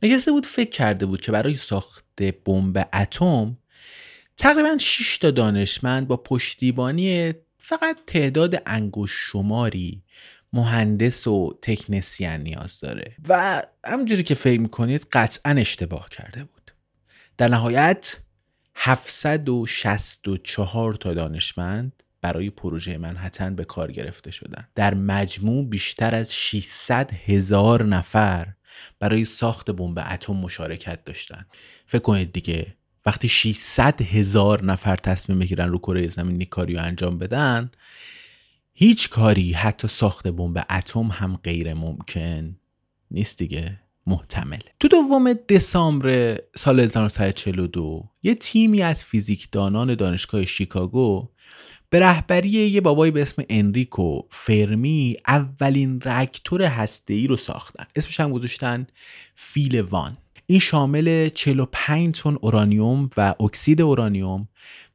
[0.02, 3.58] نشسته بود فکر کرده بود که برای ساخت بمب اتم
[4.36, 10.02] تقریبا 6 تا دانشمند با پشتیبانی فقط تعداد انگوش شماری
[10.52, 13.16] مهندس و تکنسین نیاز داره.
[13.28, 16.72] و همجوری که فکر می‌کنید قطعا اشتباه کرده بود.
[17.36, 18.16] در نهایت
[18.74, 24.68] 764 تا دانشمند برای پروژه منحتن به کار گرفته شدن.
[24.74, 28.48] در مجموع بیشتر از 600 هزار نفر
[28.98, 31.46] برای ساخت بمب اتم مشارکت داشتن.
[31.86, 32.74] فکر کنید دیگه
[33.06, 37.70] وقتی 600 هزار نفر تصمیم بگیرن رو کره زمین کاری انجام بدن
[38.72, 42.56] هیچ کاری حتی ساخت بمب اتم هم غیر ممکن
[43.10, 43.80] نیست دیگه.
[44.06, 44.58] محتمل.
[44.80, 51.28] تو دوم دسامبر سال 1942 یه تیمی از فیزیکدانان دانشگاه شیکاگو
[51.90, 57.84] به رهبری یه بابایی به اسم انریکو فرمی اولین رکتور هسته‌ای رو ساختن.
[57.96, 58.86] اسمش هم گذاشتن
[59.34, 60.16] فیل وان.
[60.46, 64.48] این شامل 45 تن اورانیوم و اکسید اورانیوم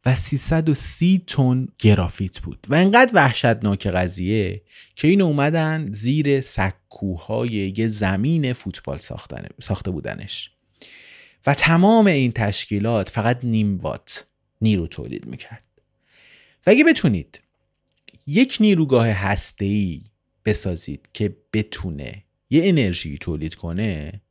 [0.06, 2.68] و 330 تن گرافیت بود.
[2.70, 4.62] و انقدر وحشتناک قضیه
[4.96, 8.98] که این اومدن زیر سکوهای یه زمین فوتبال
[9.60, 10.52] ساخته بودنش.
[11.48, 14.26] و تمام این تشکیلات فقط نیم وات
[14.62, 15.64] نیرو تولید می‌کرد.
[16.68, 17.42] و اگه بتونید
[18.28, 20.02] یک نیروگاه هسته‌ای
[20.46, 24.22] بسازید که بتونه یه انرژی تولید کنه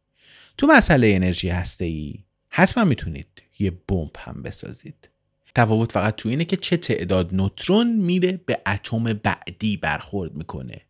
[0.58, 2.14] تو مسئله انرژی هسته‌ای
[2.48, 3.26] حتما می‌تونید
[3.58, 5.08] یه بمب هم بسازید.
[5.54, 10.80] تفاوت فقط تو اینه که چه تعداد نوترون میره به اتم بعدی برخورد می‌کنه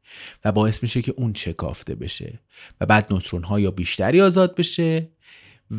[0.44, 2.40] و باعث میشه که اون چکافته بشه
[2.80, 5.08] و بعد نوترون ها یا بیشتری آزاد بشه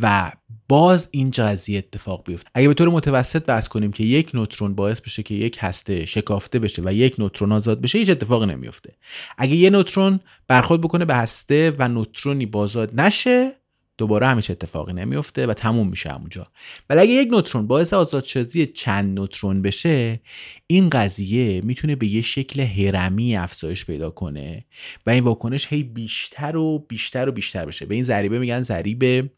[0.02, 0.32] و
[0.68, 5.02] باز این قضیه اتفاق بیفته اگه به طور متوسط بحث کنیم که یک نوترون باعث
[5.02, 8.94] بشه که یک هسته شکافته بشه و یک نوترون آزاد بشه هیچ اتفاقی نمیفته.
[9.38, 13.52] اگه یه نوترون برخورد بکنه به هسته و نوترونی بازاد نشه
[13.98, 16.48] دوباره همیشه اتفاقی نمیفته و تموم میشه همونجا.
[16.90, 20.20] ولی اگه یک نوترون باعث آزادسازی چند نوترون بشه
[20.68, 24.66] این قضیه می‌تونه به یه شکل هرمی افزایش پیدا کنه
[25.06, 27.86] و این واکنش هی بیشتر و بیشتر و بیشتر بشه.
[27.86, 29.30] به این ضریبه میگن ضریب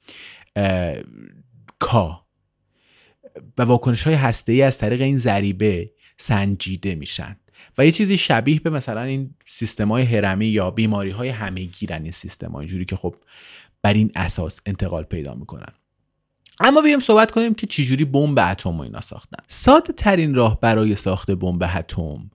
[1.80, 2.26] کا.
[3.58, 7.36] و واکنش های هسته ای از طریق این ضریبه سنجیده میشن.
[7.78, 12.04] و یه چیزی شبیه به مثلا این سیستم های هرمی یا بیماری های همه گیرن
[12.04, 13.16] این سیستم های جوری که خب
[13.82, 15.74] بر این اساس انتقال پیدا می‌کنن.
[16.60, 19.44] اما بیایم صحبت کنیم که چجوری بمب اتم و اینا ساختن.
[19.48, 22.32] ساده ترین راه برای ساخت بمب اتم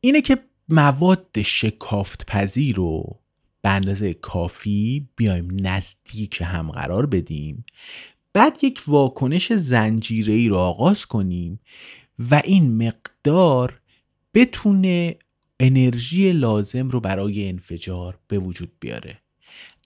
[0.00, 3.21] اینه که مواد شکافت پذیر رو
[3.62, 7.64] به اندازه کافی بیایم نزدیک هم قرار بدیم
[8.32, 11.60] بعد یک واکنش زنجیره ای رو آغاز کنیم
[12.18, 13.80] و این مقدار
[14.34, 15.16] بتونه
[15.60, 19.18] انرژی لازم رو برای انفجار به وجود بیاره.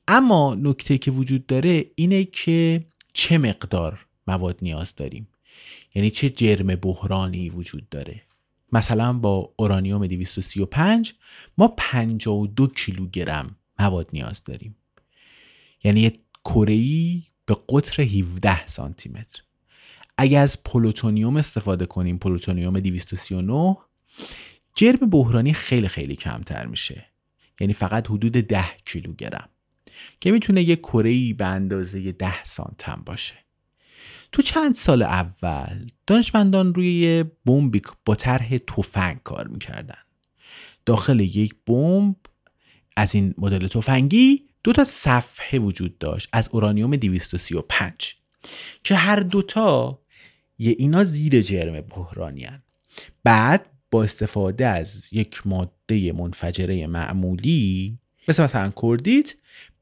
[0.09, 5.29] اما نکته‌ای که وجود داره اینه که چه مقدار مواد نیاز داریم؟
[5.95, 8.23] یعنی چه جرم بحرانی وجود داره؟
[8.73, 11.15] مثلا با اورانیوم 235
[11.59, 14.77] ما 52 کیلوگرم مواد نیاز داریم.
[15.85, 16.77] یعنی یه کره
[17.47, 19.43] به قطر 17 سانتی متر
[20.19, 23.77] اگر از پلوتونیوم استفاده کنیم پلوتونیوم 239
[24.75, 27.07] جرم بحرانی خیلی خیلی کمتر میشه.
[27.61, 29.49] یعنی فقط حدود 10 کیلوگرم
[30.21, 33.35] که می‌تونه یه کره به اندازه 10 سانتم باشه.
[34.33, 39.99] تو چند سال اول دانشمندان روی بمبی با طرح تفنگ کار می‌کردن.
[40.87, 42.17] داخل یک بمب
[42.97, 48.17] از این مدل تفنگی دو تا صفحه وجود داشت از اورانیوم 235
[48.85, 49.99] که هر دوتا
[50.59, 52.49] یه اینا زیر جرم بحرانی
[53.25, 59.35] بعد با استفاده از یک ماده منفجره معمولی مثل مثلا کردیت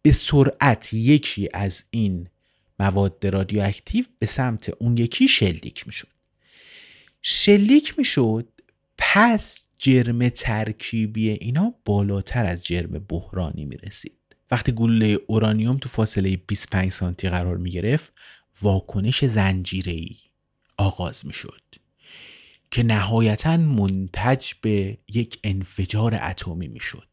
[0.02, 2.28] به سرعت یکی از این
[2.80, 6.08] مواد رادیواکتیو به سمت اون یکی شلیک می‌شد.
[7.22, 8.48] شلیک می‌شد
[8.98, 14.18] پس جرم ترکیبی اینا بالاتر از جرم بحرانی می‌رسید.
[14.50, 18.12] وقتی گلوله اورانیوم تو فاصله 25 سانتی قرار می‌گرفت
[18.62, 20.18] واکنش زنجیری
[20.76, 21.62] آغاز می‌شد
[22.70, 27.08] که نهایتا منتج به یک انفجار اتمی می‌شد.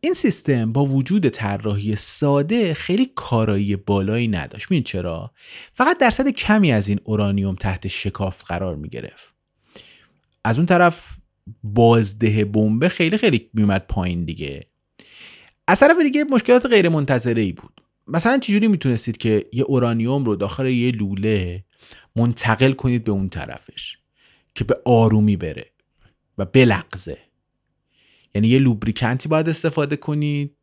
[0.00, 4.72] این سیستم با وجود طراحی ساده خیلی کارایی بالایی نداشت.
[4.72, 5.32] این چرا؟
[5.72, 9.35] فقط درصد کمی از این اورانیوم تحت شکافت قرار می گرفت
[10.46, 11.16] از اون طرف
[11.62, 14.66] بازده بمب خیلی خیلی میومد پایین دیگه.
[15.68, 17.82] از طرف دیگه مشکلات غیر منتظره ای بود.
[18.06, 21.64] مثلا چجوری می‌تونستید که یه اورانیوم رو داخل یه لوله
[22.16, 23.98] منتقل کنید به اون طرفش
[24.54, 25.70] که به آرومی بره
[26.38, 27.18] و بلغزه؟
[28.34, 30.56] یعنی یه لوبریکنتی باید استفاده کنید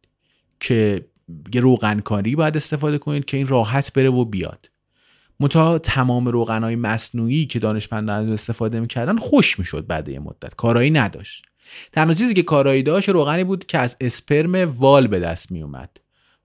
[0.59, 1.05] که
[1.53, 4.69] یه روغنکاری باید استفاده کنید که این راحت بره و بیاد.
[5.43, 10.55] متا تمام روغنهای مصنوعی که دانشمندان استفاده می‌کردن خوش می‌شد بعد یه مدت.
[10.55, 11.45] کارایی نداشت.
[11.91, 15.97] تنها چیزی که کارایی داشت روغنی بود که از اسپرم وال به دست میومد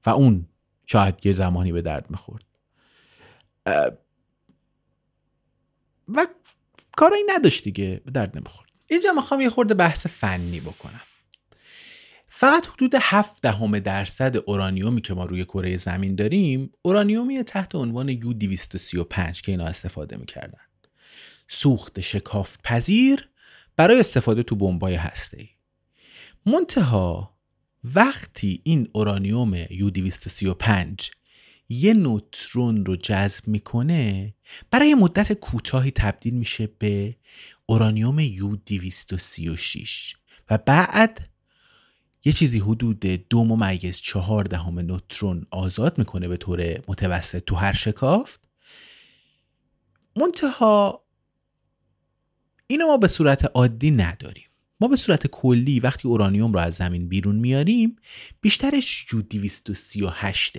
[0.06, 0.46] و اون
[0.86, 2.44] شاید یه زمانی به درد می‌خورد.
[6.08, 6.26] و
[6.96, 8.68] کارایی نداشت دیگه به درد نمی‌خورد.
[8.86, 11.00] اینجا می‌خوام یه خورده بحث فنی بکنم.
[12.28, 18.08] فقط حدود 7 دهم درصد اورانیومی که ما روی کره زمین داریم اورانیومی تحت عنوان
[18.08, 20.60] یو 235 که اینا استفاده می‌کردن.
[21.48, 23.28] سوخت شکافت پذیر
[23.76, 25.48] برای استفاده تو بمبای هسته
[26.46, 27.38] منتها
[27.84, 31.10] وقتی این اورانیوم یو 235
[31.68, 34.34] یه نوترون رو جذب می‌کنه
[34.70, 37.16] برای مدت کوتاهی تبدیل میشه به
[37.66, 40.16] اورانیوم یو 236
[40.50, 41.28] و بعد
[42.24, 47.72] یه چیزی حدود دو ممیز چهار دهم نوترون آزاد می‌کنه به طور متوسط تو هر
[47.72, 48.40] شکافت.
[50.16, 51.04] منتها
[52.66, 54.44] اینو ما به صورت عادی نداریم.
[54.80, 57.96] ما به صورت کلی وقتی اورانیوم رو از زمین بیرون میاریم
[58.40, 60.58] بیشترش یو 238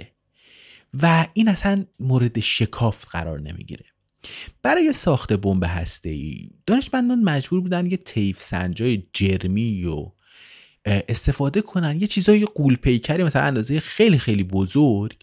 [1.02, 3.86] و این اصلا مورد شکافت قرار نمی‌گیره.
[4.62, 10.12] برای ساخت بمب هسته ای دانشمندان مجبور بودن یه تیف سنجای جرمی و
[10.90, 12.02] استفاده کنن.
[12.02, 15.16] یه چیزای قول پیکری مثلا اندازه خیلی خیلی بزرگ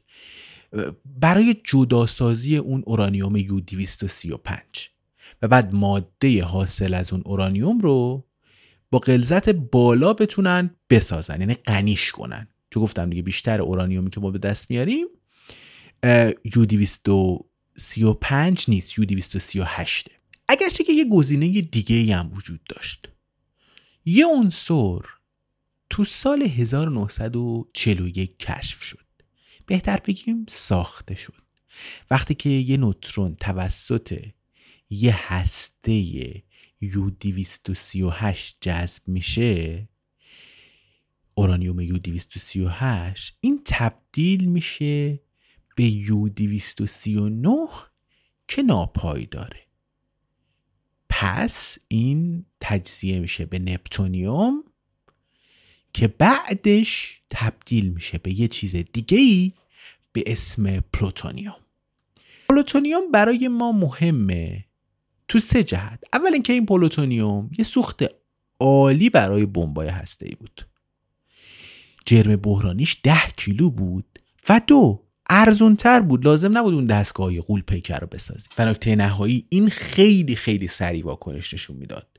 [1.04, 4.60] برای جداسازی اون اورانیوم یو 235
[5.42, 8.26] و بعد ماده حاصل از اون اورانیوم رو
[8.90, 12.48] با غلظت بالا بتونن بسازن یعنی غنیش کنن.
[12.70, 15.06] چون گفتم دیگه بیشتر اورانیومی که ما به دست میاریم
[16.56, 20.10] یو 235 نیست یو 238
[20.48, 23.08] اگرچه که یه گزینه دیگه هم وجود داشت.
[24.04, 25.00] یه عنصر
[25.90, 29.06] تو سال 1941 کشف شد.
[29.66, 31.42] بهتر بگیم ساخته شد.
[32.10, 34.18] وقتی که یه نوترون توسط
[34.90, 35.92] یه هسته
[36.80, 39.88] یو 238 جذب میشه
[41.34, 45.20] اورانیوم یو 238 این تبدیل میشه
[45.76, 47.68] به یو 239
[48.48, 49.66] که ناپایداره
[51.08, 54.64] پس این تجزیه میشه به نپتونیوم
[55.96, 59.52] که بعدش تبدیل میشه به یه چیز دیگه ای
[60.12, 61.56] به اسم پلوتونیوم.
[62.48, 64.64] پلوتونیوم برای ما مهمه
[65.28, 66.04] تو سه جهت.
[66.12, 68.04] اول اینکه این پلوتونیوم یه سوخت
[68.60, 70.66] عالی برای بمبای هسته ای بود.
[72.06, 76.24] جرم بحرانیش ده کیلو بود و دو ارزون تر بود.
[76.24, 81.04] لازم نبود اون دستگاه غول پیکر رو بسازی و نکته نهایی این خیلی خیلی سریع
[81.04, 82.15] واکنش نشون می‌داد.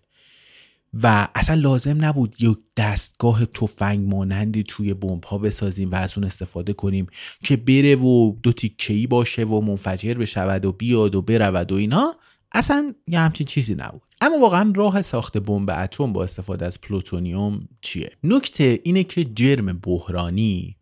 [1.04, 6.26] و اصلا لازم نبود یک دستگاه تفنگ مانندی توی بمب ها بسازیم و از اون
[6.26, 7.08] استفاده کنیم
[7.44, 12.16] که بره و دو تیکه‌ای باشه و منفجر بشود و بیاد و برود و اینا.
[12.52, 14.02] اصلا یه همچین چیزی نبود.
[14.22, 19.80] اما واقعا راه ساخت بمب اتم با استفاده از پلوتونیوم چیه؟ نکته اینه که جرم
[19.84, 20.77] بحرانی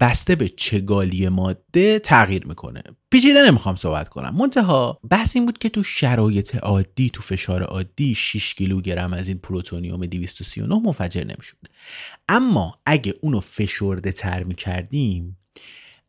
[0.00, 2.82] بسته به چگالی ماده تغییر می‌کنه.
[3.10, 4.34] پیچیده نمی‌خوام صحبت کنم.
[4.36, 9.38] منتها بحث این بود که تو شرایط عادی تو فشار عادی 6 کیلوگرم از این
[9.38, 11.56] پلوتونیوم 239 منفجر نمی‌شد.
[12.28, 15.38] اما اگه اونو فشرده تر می‌کردیم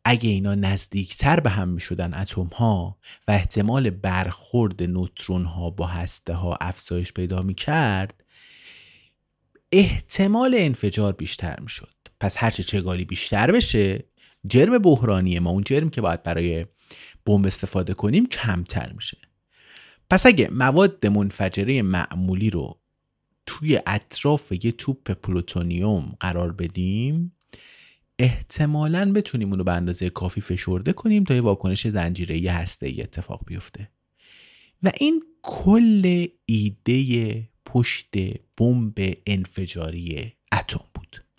[0.04, 6.34] اگه اینا نزدیکتر به هم می‌شدن اتم ها و احتمال برخورد نوترون ها با هسته
[6.34, 8.24] ها افزایش پیدا می‌کرد
[9.72, 11.93] احتمال انفجار بیشتر می‌شد.
[12.20, 14.04] پس هرچه چگالی بیشتر بشه
[14.46, 16.66] جرم بحرانی ما اون جرم که باید برای
[17.26, 19.18] بمب استفاده کنیم کمتر میشه.
[20.10, 22.80] پس اگه مواد منفجره معمولی رو
[23.46, 27.32] توی اطراف یه توپ پلوتونیوم قرار بدیم
[28.18, 33.44] احتمالا بتونیم اونو به اندازه کافی فشرده کنیم تا یه واکنش زنجیره‌ای هسته ای اتفاق
[33.46, 33.88] بیفته.
[34.82, 38.14] و این کل ایده پشت
[38.56, 38.94] بمب
[39.26, 40.93] انفجاری اتم.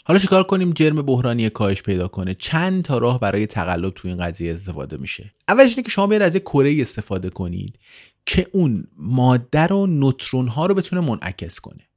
[0.08, 2.34] حالا چیکار کنیم؟ جرم بحرانی کاهش پیدا کنه.
[2.34, 6.22] چند تا راه برای تقلب تو این قضیه استفاده میشه؟ اولش اینه که شما بیاید
[6.22, 7.80] از یه کره استفاده کنید
[8.26, 11.88] که اون ماده رو نوترون ها رو بتونه منعکس کنه.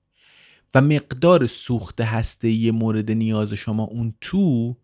[0.75, 4.77] و مقدار سوخت هسته مورد نیاز شما اون تو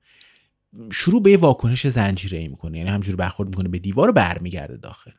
[0.92, 2.78] شروع به واکنش زنجیره ای می‌کنه.
[2.78, 5.10] یعنی همجوری برخورد می‌کنه به دیوار برمیگرده داخل.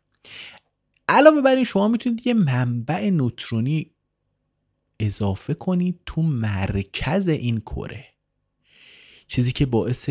[1.09, 3.91] علاوه بر این شما می‌تونید یه منبع نوترونی
[4.99, 8.05] اضافه کنید تو مرکز این کره.
[9.27, 10.09] چیزی که باعث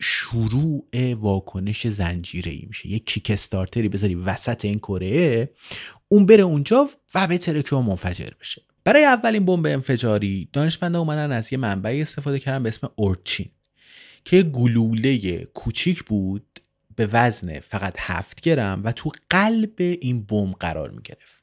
[0.00, 2.88] شروع واکنش زنجیره ای میشه.
[2.88, 5.50] یه کیک استارتری بذاری وسط این کره
[6.08, 8.62] اون بره اونجا و بتره که منفجر بشه.
[8.84, 13.50] برای اولین بمب انفجاری دانشمندا اومدن از یه منبعی استفاده کردن به اسم اورچین
[14.24, 16.60] که گلوله کوچیک بود
[16.96, 21.41] به وزن فقط 7 گرم و تو قلب این بمب قرار می گرفت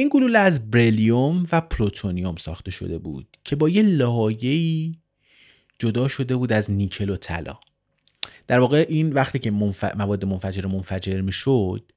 [0.00, 4.94] این گلوله از بریلیوم و پلوتونیوم ساخته شده بود که با یه لایه‌ای
[5.78, 7.58] جدا شده بود از نیکل و طلا.
[8.46, 11.92] در واقع این وقتی که مواد منفجر منفجر می شد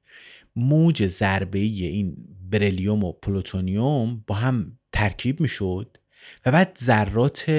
[0.56, 2.18] موج ضربه این
[2.52, 5.98] بریلیوم و پلوتونیوم با هم ترکیب می شد
[6.46, 7.52] و بعد ذرات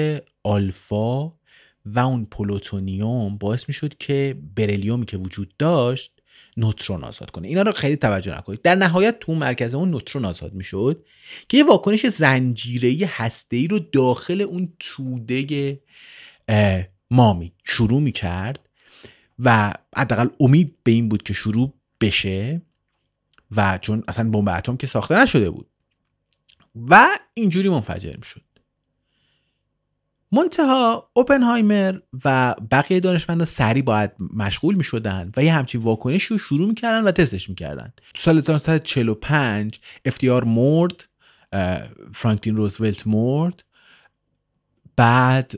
[0.43, 1.27] آلفا
[1.85, 6.12] و اون پلوتونیوم باعث می شد که بریلیومی که وجود داشت
[6.57, 7.47] نوترون آزاد کنه.
[7.47, 8.61] اینا رو خیلی توجه نکنید.
[8.61, 11.05] در نهایت تو مرکز اون نوترون آزاد می شد
[11.49, 15.79] که یه واکنش زنجیره هسته ای رو داخل اون توده
[17.11, 18.69] مامی شروع می کرد
[19.39, 22.61] و حداقل امید به این بود که شروع بشه
[23.55, 25.69] و چون اصلا بمب اتم که ساخته نشده بود.
[26.75, 28.41] و اینجوری منفجر می شد
[30.33, 36.37] منتها اوپنهایمر و بقیه دانشمندا سریع باید مشغول می شدن و یه همچین واکنشی رو
[36.37, 37.93] شروع می‌کردن و تستش می‌کردن.
[38.13, 41.05] تو سال 1945 افتیار مرد
[42.13, 43.63] فرانکلین روزولت مرد.
[44.95, 45.53] بعد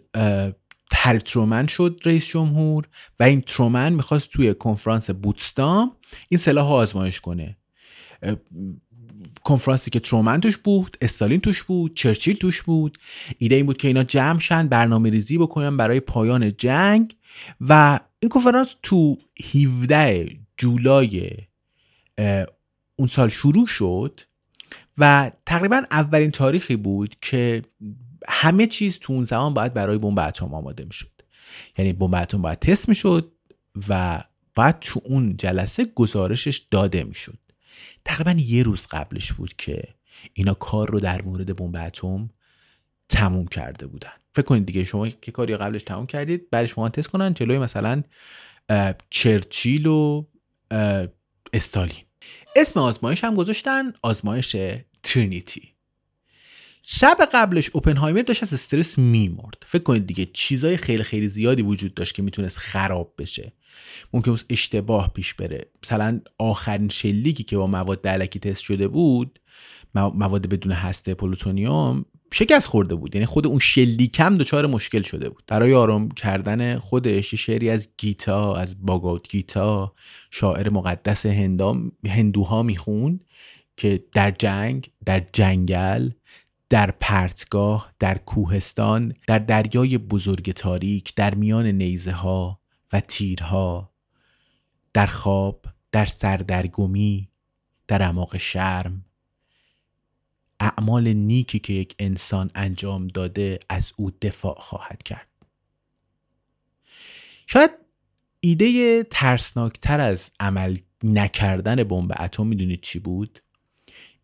[0.92, 2.88] هری ترومن شد رئیس جمهور
[3.20, 5.92] و این ترومن می‌خواست توی کنفرانس بوتستام
[6.30, 7.58] این سلاح آزمایش کنه.
[9.46, 12.98] کنفرانسی که ترومن توش بود استالین توش بود چرچیل توش بود.
[13.38, 17.16] ایده این بود که اینا جمع شن برنامه ریزی بکنن برای پایان جنگ.
[17.62, 19.18] و این کنفرانس تو
[19.54, 21.32] 17 جولای
[22.96, 24.22] اون سال شروع شد
[24.98, 27.62] و تقریبا اولین تاریخی بود که
[28.28, 31.12] همه چیز تو اون زمان باید برای بمب اتم آماده می‌شد.
[31.78, 33.32] یعنی بمب اتم باید تست می‌شد
[33.90, 34.24] و
[34.56, 37.38] بعد تو اون جلسه گزارشش داده می‌شد.
[38.06, 39.84] تقریبا یه روز قبلش بود که
[40.34, 42.30] اینا کار رو در مورد بمب اتم
[43.10, 44.12] تموم کرده بودن.
[44.32, 48.04] فکر کنید دیگه شما که کاری قبلش تموم کردید بعدش تست کنن جلوی مثلا
[49.10, 50.26] چرچیل و
[51.54, 52.04] استالین.
[52.56, 54.56] اسم آزمایش هم گذاشتن آزمایش
[55.04, 55.72] ترینیتی.
[56.84, 59.64] شب قبلش اوپنهایمر داشت از استرس میمرد.
[59.66, 63.54] فکر کنید دیگه چیزای خیلی خیلی زیادی وجود داشت که می‌تونست خراب بشه.
[64.14, 65.68] ممکن اشتباه پیش بره.
[65.84, 69.40] مثلا آخرین شلیکی که با مواد الکی تست شده بود
[69.96, 73.16] مواد بدون هسته پلوتونیوم شکست خورده بود.
[73.16, 75.44] یعنی خود اون شلیکم دچار مشکل شده بود.
[75.48, 79.94] برای آرام کردن خودش یه شعری از گیتا از باگاواد گیتا
[80.32, 81.26] شاعر مقدس
[82.06, 83.24] هندوها می‌خوند
[83.78, 86.10] که در جنگ در جنگل
[86.70, 92.60] در پرتگاه در کوهستان در دریای بزرگ تاریک در میان نیزه ها
[92.94, 93.94] و تیرها
[94.94, 97.30] در خواب در سردرگمی
[97.88, 99.06] در اعماق شرم.
[100.60, 105.28] اعمال نیکی که یک انسان انجام داده از او دفاع خواهد کرد.
[107.48, 107.72] شاید
[108.40, 113.40] ایده ترسناکتر از عمل نکردن بمب اتم می‌دونید چی بود؟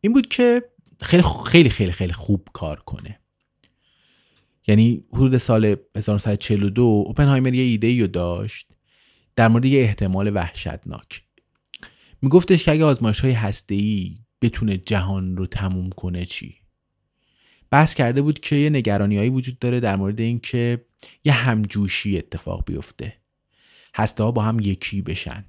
[0.02, 0.70] این بود که
[1.02, 3.21] خیلی خیلی خیلی خیلی خوب کار کنه.
[4.72, 8.68] یعنی حدود سال 1942 اوپنهایمر یه ایده رو داشت
[9.36, 11.24] در مورد یه احتمال وحشتناک.
[12.22, 16.56] میگفتش که اگه آزمایش های هسته ای بتونه جهان رو تموم کنه چی؟
[17.72, 20.86] بحث کرده بود که یه نگرانی هایی وجود داره در مورد اینکه
[21.24, 23.14] یه همجوشی اتفاق بیفته.
[23.96, 25.46] هسته ها با هم یکی بشن.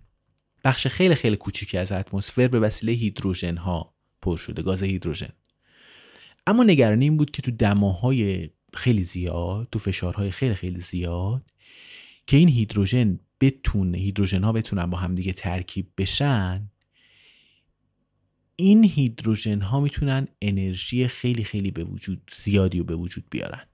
[0.65, 5.33] بخش خیلی خیلی کوچیکی از اتمسفر به وسیله هیدروژن ها پر شده گاز هیدروژن.
[6.47, 11.51] اما نگرانی این بود که تو دماهای خیلی زیاد تو فشارهای خیلی خیلی زیاد
[12.27, 16.71] که این هیدروژن بتونه هیدروژن ها بتونن با همدیگه ترکیب بشن
[18.57, 23.67] این هیدروژن ها می‌تونن انرژی خیلی خیلی به وجود زیادی رو به وجود بیارن.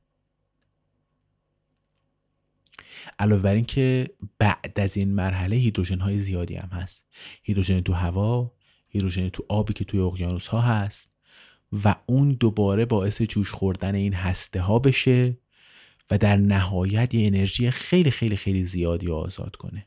[3.18, 7.04] علاوه بر اینکه بعد از این مرحله هیدروژن های زیادی هم هست.
[7.42, 8.52] هیدروژن تو هوا
[8.88, 11.10] هیدروژن تو آبی که توی اقیانوس ها هست.
[11.84, 15.38] و اون دوباره باعث جوش خوردن این هسته ها بشه
[16.10, 19.86] و در نهایت یه انرژی خیلی خیلی خیلی زیادی آزاد کنه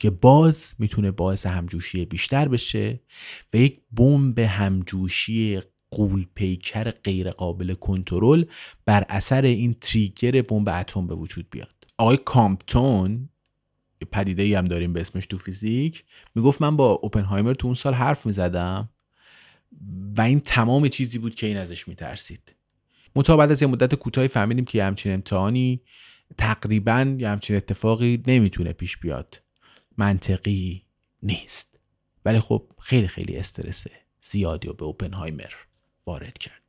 [0.00, 3.00] که باز می‌تونه باعث همجوشی بیشتر بشه
[3.54, 5.60] و یک بمب همجوشی
[5.90, 8.44] قول پیکر غیر قابل کنترل
[8.86, 11.74] بر اثر این تریگر بمب اتم به وجود بیاد.
[11.98, 13.28] آقای کامپتون
[14.12, 16.04] پدیده ای هم داریم به اسمش تو فیزیک
[16.34, 18.88] می‌گفت من با اوپنهایمر تو اون سال حرف می‌زدم.
[20.16, 22.54] و این تمام چیزی بود که این ازش میترسید.
[23.16, 25.82] منتها بعد از یه مدت کوتاهی فهمیدیم که همچین امتحانی
[26.38, 29.42] تقریبا یه همچین اتفاقی نمی‌تونه پیش بیاد.
[29.96, 30.84] منطقی
[31.22, 31.78] نیست.
[32.24, 33.86] ولی خب خیلی خیلی استرس
[34.22, 35.52] زیادی رو به اوپنهایمر
[36.06, 36.62] وارد کرد.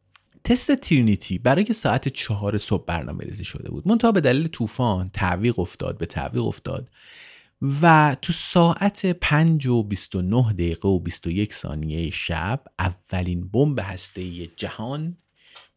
[0.43, 3.87] تست ترینیتی برای ساعت چهار صبح برنامه ریزی شده بود.
[3.87, 6.89] منتها به دلیل طوفان تعویق افتاد به تعویق افتاد.
[7.61, 15.17] و تو ساعت 5 و 29 دقیقه و 21 ثانیه شب اولین بمب هسته جهان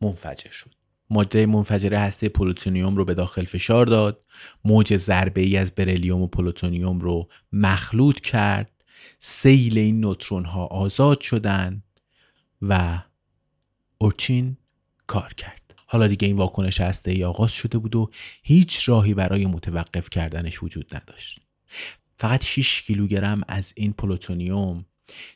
[0.00, 0.74] منفجر شد.
[1.10, 4.24] ماده منفجره هسته پلوتونیوم رو به داخل فشار داد.
[4.64, 8.70] موج ضربه ای از بریلیوم و پلوتونیوم رو مخلوط کرد.
[9.20, 11.82] سیل این نوترون ها آزاد شدن
[12.62, 13.02] و
[13.98, 14.56] اورچین
[15.06, 15.74] کار کرد.
[15.86, 18.10] حالا دیگه این واکنش هسته ای آغاز شده بود و
[18.42, 21.40] هیچ راهی برای متوقف کردنش وجود نداشت.
[22.18, 24.84] فقط 6 کیلوگرم از این پلوتونیوم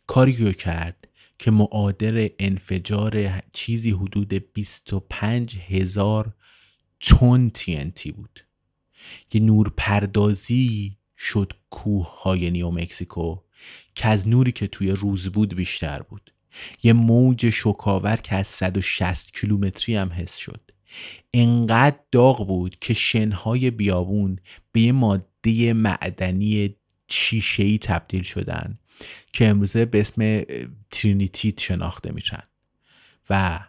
[0.07, 1.09] کاری کرد
[1.39, 6.33] که معادر انفجار چیزی حدود 25 هزار
[7.01, 8.45] تن TNT بود.
[9.33, 13.37] یه نور پردازی شد کوه های نیو مکسیکو
[13.95, 16.33] که از نوری که توی روز بود بیشتر بود.
[16.83, 20.61] یه موج شکاور که از 160 کیلومتری هم حس شد.
[21.35, 24.39] انقدر داغ بود که شنهای بیابون
[24.73, 25.25] به یه ماده
[25.73, 26.77] معدنی
[27.09, 28.79] شیشه‌ای تبدیل شدن
[29.33, 30.45] که امروزه به اسم
[30.91, 32.43] ترینیتیت شناخته میشن.
[33.31, 33.61] و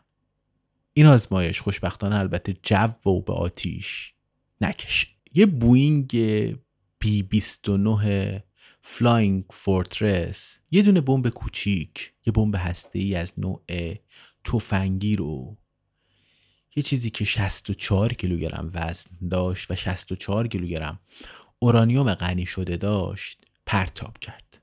[0.93, 4.13] این آزمایش خوشبختانه البته جو و به آتیش
[4.61, 5.07] نکشه.
[5.33, 6.15] یه بوینگ
[6.99, 8.43] B 29
[8.81, 13.63] Flying Fortress یه دونه بمب کوچیک یه بمب هسته ای از نوع
[14.43, 15.57] تفنگی رو
[16.75, 20.99] یه چیزی که 64 کیلوگرم وزن داشت و 64 کیلوگرم
[21.59, 24.61] اورانیوم غنی شده داشت پرتاب کرد.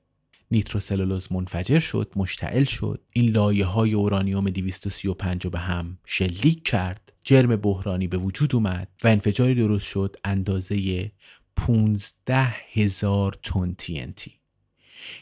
[0.51, 3.01] نیتروسلولوز منفجر شد مشتعل شد.
[3.11, 7.13] این لایه های اورانیوم 235 رو به هم شلیک کرد.
[7.25, 11.11] جرم بحرانی به وجود اومد و انفجاری درست شد اندازه
[11.57, 14.31] 15 هزار تن TNT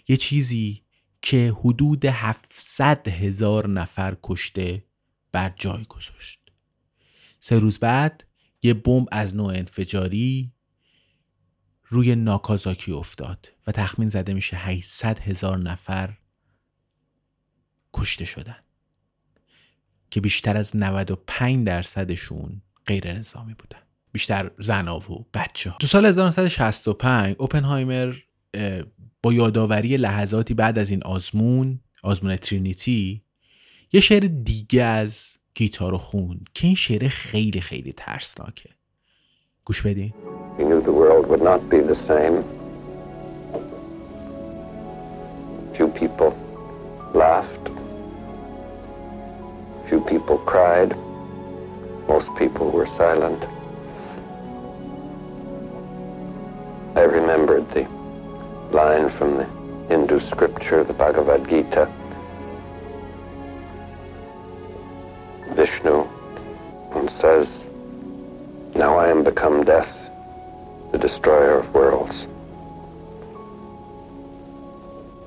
[0.08, 0.82] یه چیزی
[1.22, 4.84] که حدود 700 هزار نفر کشته
[5.32, 6.40] بر جای گذاشت.
[7.40, 8.24] سه روز بعد
[8.62, 10.52] یه بمب از نوع انفجاری
[11.92, 16.18] روی ناکازاکی افتاد و تخمین زده میشه 800 هزار نفر
[17.94, 18.56] کشته شدن
[20.10, 23.78] که بیشتر از 95 درصدشون غیر نظامی بودن
[24.12, 25.76] بیشتر زنا و بچه ها.
[25.80, 28.14] تو سال 1965 اوپنهایمر
[29.22, 33.22] با یادآوری لحظاتی بعد از این آزمون آزمون ترینیتی
[33.92, 38.70] یه شعر دیگه از گیتار خون که این شعر خیلی خیلی ترسناکه
[39.71, 40.13] گوش بدین
[40.57, 42.35] He knew the world would not be the same.
[45.75, 46.29] Few people
[47.23, 47.65] laughed.
[49.89, 50.91] Few people cried.
[52.13, 53.41] Most people were silent.
[57.01, 57.85] I remembered the
[58.79, 59.47] line from the
[59.91, 61.83] Hindu scripture, the Bhagavad Gita.
[65.59, 65.97] Vishnu
[67.21, 67.47] says,
[68.74, 69.92] Now I am become death,
[70.92, 72.26] the destroyer of worlds.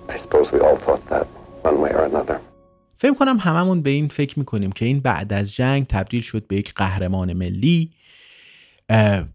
[0.10, 1.28] I suppose we all thought that
[1.62, 2.40] one way or another.
[2.98, 6.56] فکر کنم هممون به این فکر می‌کنیم که این بعد از جنگ تبدیل شد به
[6.56, 7.92] یک قهرمان ملی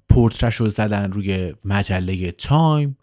[0.09, 2.97] پورترش رو زدن روی مجله تایم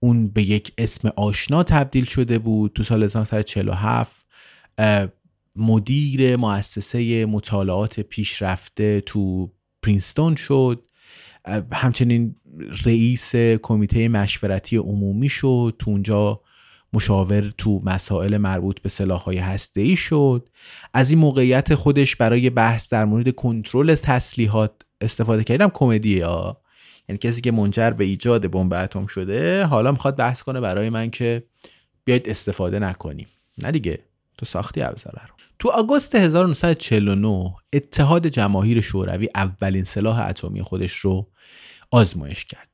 [0.00, 4.26] اون به یک اسم آشنا تبدیل شده بود تو سال 1947
[5.56, 9.50] مدیر مؤسسه مطالعات پیشرفته تو
[9.82, 10.82] پرینستون شد
[11.72, 12.34] همچنین
[12.84, 16.40] رئیس کمیته مشورتی عمومی شد تو اونجا
[16.92, 20.48] مشاور تو مسائل مربوط به سلاحهای هسته‌ای شد.
[20.94, 25.70] از این موقعیت خودش برای بحث در مورد کنترل تسلیحات استفاده کردم.
[25.74, 26.60] کمدی ها.
[27.08, 31.10] یعنی کسی که منجر به ایجاد بمب اتم شده حالا می‌خواد بحث کنه برای من
[31.10, 31.42] که
[32.04, 33.26] بیاید استفاده نکنیم.
[33.58, 33.98] نه دیگه.
[34.42, 35.34] تو ساختی ابزاره رو.
[35.58, 41.30] تو آگوست 1949 اتحاد جماهیر شوروی اولین سلاح اتمی خودش رو
[41.90, 42.68] آزمایش کرد.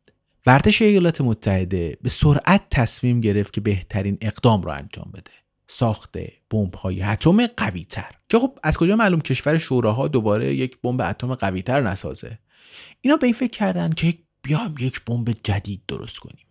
[0.47, 5.31] ورتش ایالات متحده به سرعت تصمیم گرفت که بهترین اقدام را انجام بده.
[5.69, 6.17] ساخت
[6.51, 11.01] بمب های اتم قوی تر که خب از کجا معلوم کشور شوراها دوباره یک بمب
[11.01, 12.39] اتم قوی تر نسازه؟
[13.01, 16.47] اینا به این فکر کردن که بیایم یک بمب جدید درست کنیم.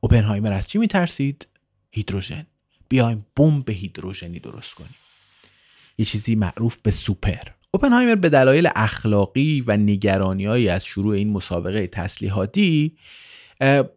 [0.00, 1.46] اوپنهایمر از چی میترسید؟
[1.90, 2.46] هیدروژن.
[2.88, 4.94] بیایم بمب هیدروژنی درست کنیم.
[5.98, 7.42] یه چیزی معروف به سوپر.
[7.70, 12.96] اوپنهایمر به دلایل اخلاقی و نگرانیهایی از شروع این مسابقه تسلیحاتی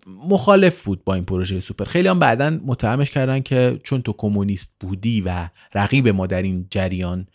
[0.08, 1.86] مخالف بود با این پروژه سوپر.
[1.86, 6.68] خیلی هم بعدا متهمش کردن که چون تو کمونیست بودی و رقیب ما در این
[6.70, 7.28] جریان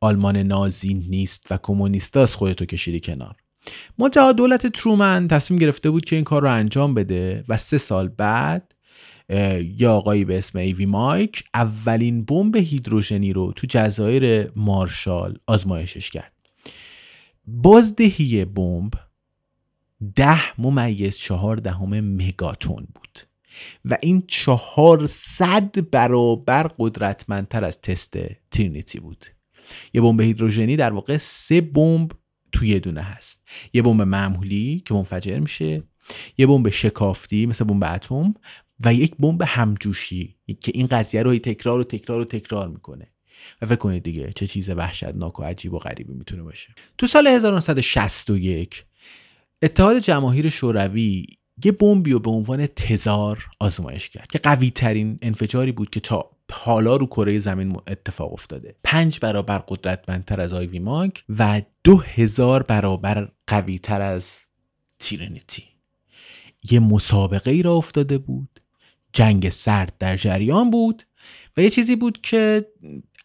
[0.00, 3.36] آلمان نازی نیست و کمونیستاس خودتو کشیدی کنار.
[3.98, 8.08] منتها دولت ترومن تصمیم گرفته بود که این کار رو انجام بده و سه سال
[8.08, 8.74] بعد
[9.78, 16.32] یا آقایی به اسم ایوی مایک اولین بمب هیدروژنی رو تو جزایر مارشال آزمایشش کرد.
[17.46, 18.92] بازدهی بمب
[20.14, 23.18] ده ممیز چهار دهم مگاتون بود
[23.84, 28.18] و این چهارصد برابر قدرتمندتر از تست
[28.50, 29.26] ترینیتی بود.
[29.94, 32.12] یه بمب هیدروژنی در واقع سه بمب
[32.52, 33.42] توی یه دونه هست.
[33.72, 35.82] یه بمب معمولی که منفجر میشه
[36.38, 38.34] یه بمب شکافتی مثل بمب اتم
[38.84, 43.06] و یک بمب همجوشی که این قضیه رو تکرار و تکرار و تکرار می‌کنه.
[43.62, 46.74] و فکر کنید دیگه چه چیز وحشتناک و عجیب و غریبی می‌تونه باشه.
[46.98, 48.84] تو سال 1961
[49.62, 51.26] اتحاد جماهیر شوروی
[51.64, 56.30] یه بمبی رو به عنوان تزار آزمایش کرد که قوی ترین انفجاری بود که تا
[56.52, 58.76] حالا رو کره زمین اتفاق افتاده.
[58.84, 64.44] پنج برابر قدرتمندتر از آیوی ماگ و دو هزار برابر قوی تر از
[64.98, 65.64] تیرنیتی.
[66.70, 68.60] یه مسابقه ای را افتاده بود
[69.12, 71.02] جنگ سرد در جریان بود
[71.56, 72.66] و یه چیزی بود که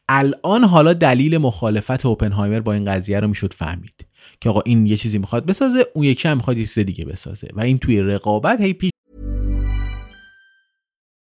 [0.10, 4.06] الان حالا دلیل مخالفت اوپنهایمر با این قضیه رو می‌شد فهمید
[4.42, 7.48] که آقا این یه چیزی می‌خواد بسازه اون یکی هم می‌خواد یه چیز دیگه بسازه.
[7.54, 8.92] و این توی رقابت هی پیش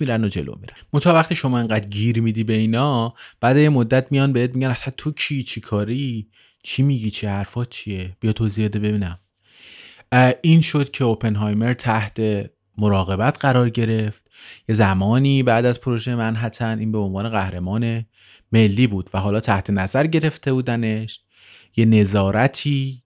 [0.00, 0.76] میرن و جلو میرن.
[0.92, 4.94] متا وقتی شما انقدر گیر میدی به اینا بعد یه مدت میان بهت میگن اصلا
[4.96, 6.28] تو کی چی کاری؟
[6.62, 9.18] چی میگی؟ چه حرفات چیه؟ بیا توضیح ده ببینم.
[10.42, 14.22] این شد که اوپنهایمر تحت مراقبت قرار گرفت.
[14.68, 18.04] یه زمانی بعد از پروژه منحتن این به عنوان قهرمان
[18.52, 21.20] ملی بود و حالا تحت نظر گرفته بودنش.
[21.76, 23.02] یه نظارتی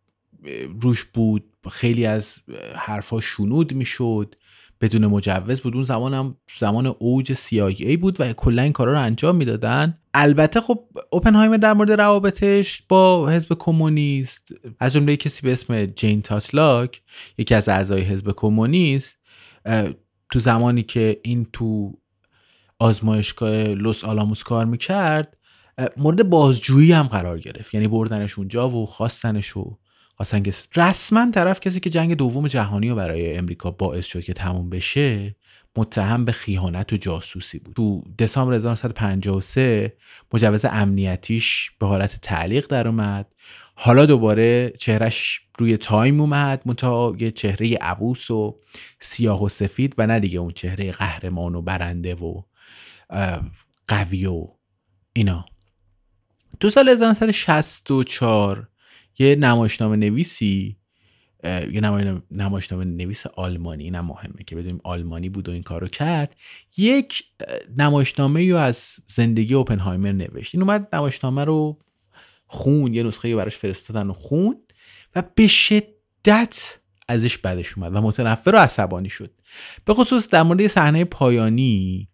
[0.81, 1.45] روش بود.
[1.71, 2.37] خیلی از
[2.77, 4.35] حرفا شنود می‌شد.
[4.81, 5.75] بدون مجوز بود.
[5.75, 9.99] اون زمان هم زمان اوج CIA بود و کلا این کارا رو انجام می‌دادن.
[10.15, 14.49] البته خب اوپنهایمر در مورد روابطش با حزب کمونیست
[14.81, 17.03] از جمله کسی به اسم جین تاسلاک
[17.39, 19.17] یکی از اعضای حزب کمونیست
[20.33, 21.99] تو زمانی که این تو
[22.79, 25.37] آزمایشگاه لوس آلاموس کار می‌کرد
[25.97, 27.75] مورد بازجویی هم قرار گرفت.
[27.75, 29.79] یعنی بردنش اونجا و خواستنش و
[30.25, 34.71] که رسما طرف کسی که جنگ دوم جهانی رو برای امریکا باعث شد که تموم
[34.71, 35.37] بشه
[35.77, 37.77] متهم به خیانت و جاسوسی بود.
[37.77, 39.93] تو دسامبر 1953
[40.33, 43.27] مجوز امنیتیش به حالت تعلیق در اومد.
[43.75, 48.61] حالا دوباره چهرش روی تایم اومد متا یه چهره عبوس و
[49.01, 52.43] سیاه و سفید و نه دیگه اون چهره قهرمان و برنده و
[53.89, 54.49] قوی و
[55.13, 55.45] اینا.
[56.61, 58.69] تو سال 1964
[59.19, 60.77] یه نمایشنامه نویسی
[61.45, 61.81] یه
[62.31, 66.37] نمایشنامه نویس آلمانی اینم مهمه که بدونیم آلمانی بود و این کارو کرد
[66.77, 67.25] یک
[67.77, 70.55] نمایشنامه رو از زندگی اوپنهایمر نوشت.
[70.55, 71.79] این اومد نمایشنامه رو
[72.47, 74.57] خون یه نسخه براش فرستادن و خون
[75.17, 79.31] و به شدت ازش بدش اومد و متنفر و عصبانی شد.
[79.85, 82.09] به خصوص در مورد صحنه پایانی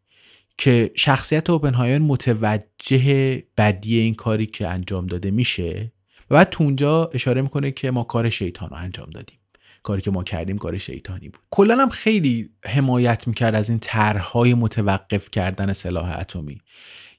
[0.58, 5.92] که شخصیت اوپنهایمر متوجه بدی این کاری که انجام داده میشه
[6.30, 9.38] و بعد تو اونجا اشاره می‌کنه که ما کار شیطان رو انجام دادیم.
[9.82, 11.40] کاری که ما کردیم کار شیطانی بود.
[11.50, 16.60] کلا هم خیلی حمایت می‌کرد از این طرحهای متوقف کردن سلاح اتمی.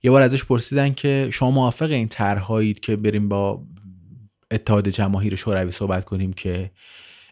[0.04, 3.64] یه بار ازش پرسیدن که شما موافق این طرحهایید که بریم با
[4.52, 6.72] اتحاد جماهیر شوروی صحبت کنیم که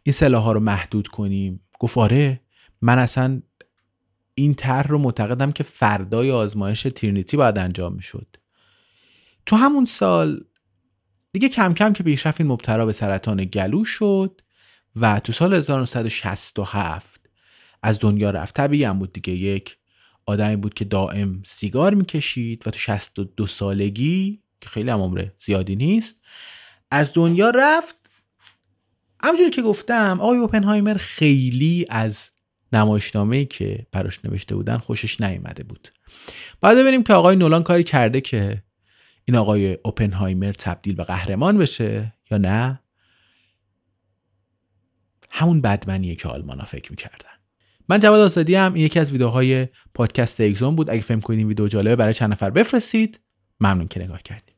[0.03, 2.41] این سلاح ها رو محدود کنیم؟ گفت آره
[2.82, 3.41] من اصلا
[4.36, 8.28] این طرح رو معتقدم که فردای آزمایش ترینیتی باید انجام می‌شد.
[9.45, 10.43] تو همون سال
[11.34, 14.41] دیگه کم کم که پیشرفت این مبتلا به سرطان گلو شد
[14.95, 17.29] و تو سال 1967
[17.84, 18.55] از دنیا رفت.
[18.55, 19.34] طبیعی هم بود دیگه.
[19.34, 19.77] یک
[20.25, 25.75] آدمی بود که دائم سیگار می‌کشید و تو 62 سالگی که خیلی هم عمر زیادی
[25.75, 26.15] نیست
[26.91, 27.95] از دنیا رفت.
[29.23, 32.31] همونجوری که گفتم آقای اوپنهایمر خیلی از
[32.73, 35.88] نمایشنامه که براش نوشته بودن خوشش نیامده بود.
[36.61, 38.63] بعد ببینیم که آقای نولان کاری کرده که
[39.26, 42.80] این آقای اوپنهایمر تبدیل به قهرمان بشه یا نه؟
[45.30, 47.30] همون بدمنیه که آلمان ها فکر می‌کردن.
[47.89, 50.89] من جواد آزادی هم این یکی از ویدیوهای پادکست اگزون بود.
[50.89, 53.19] اگه فهم کنید این ویدیو جالبه برای چند نفر بفرستید.
[53.59, 54.53] ممنون که نگاه کردید.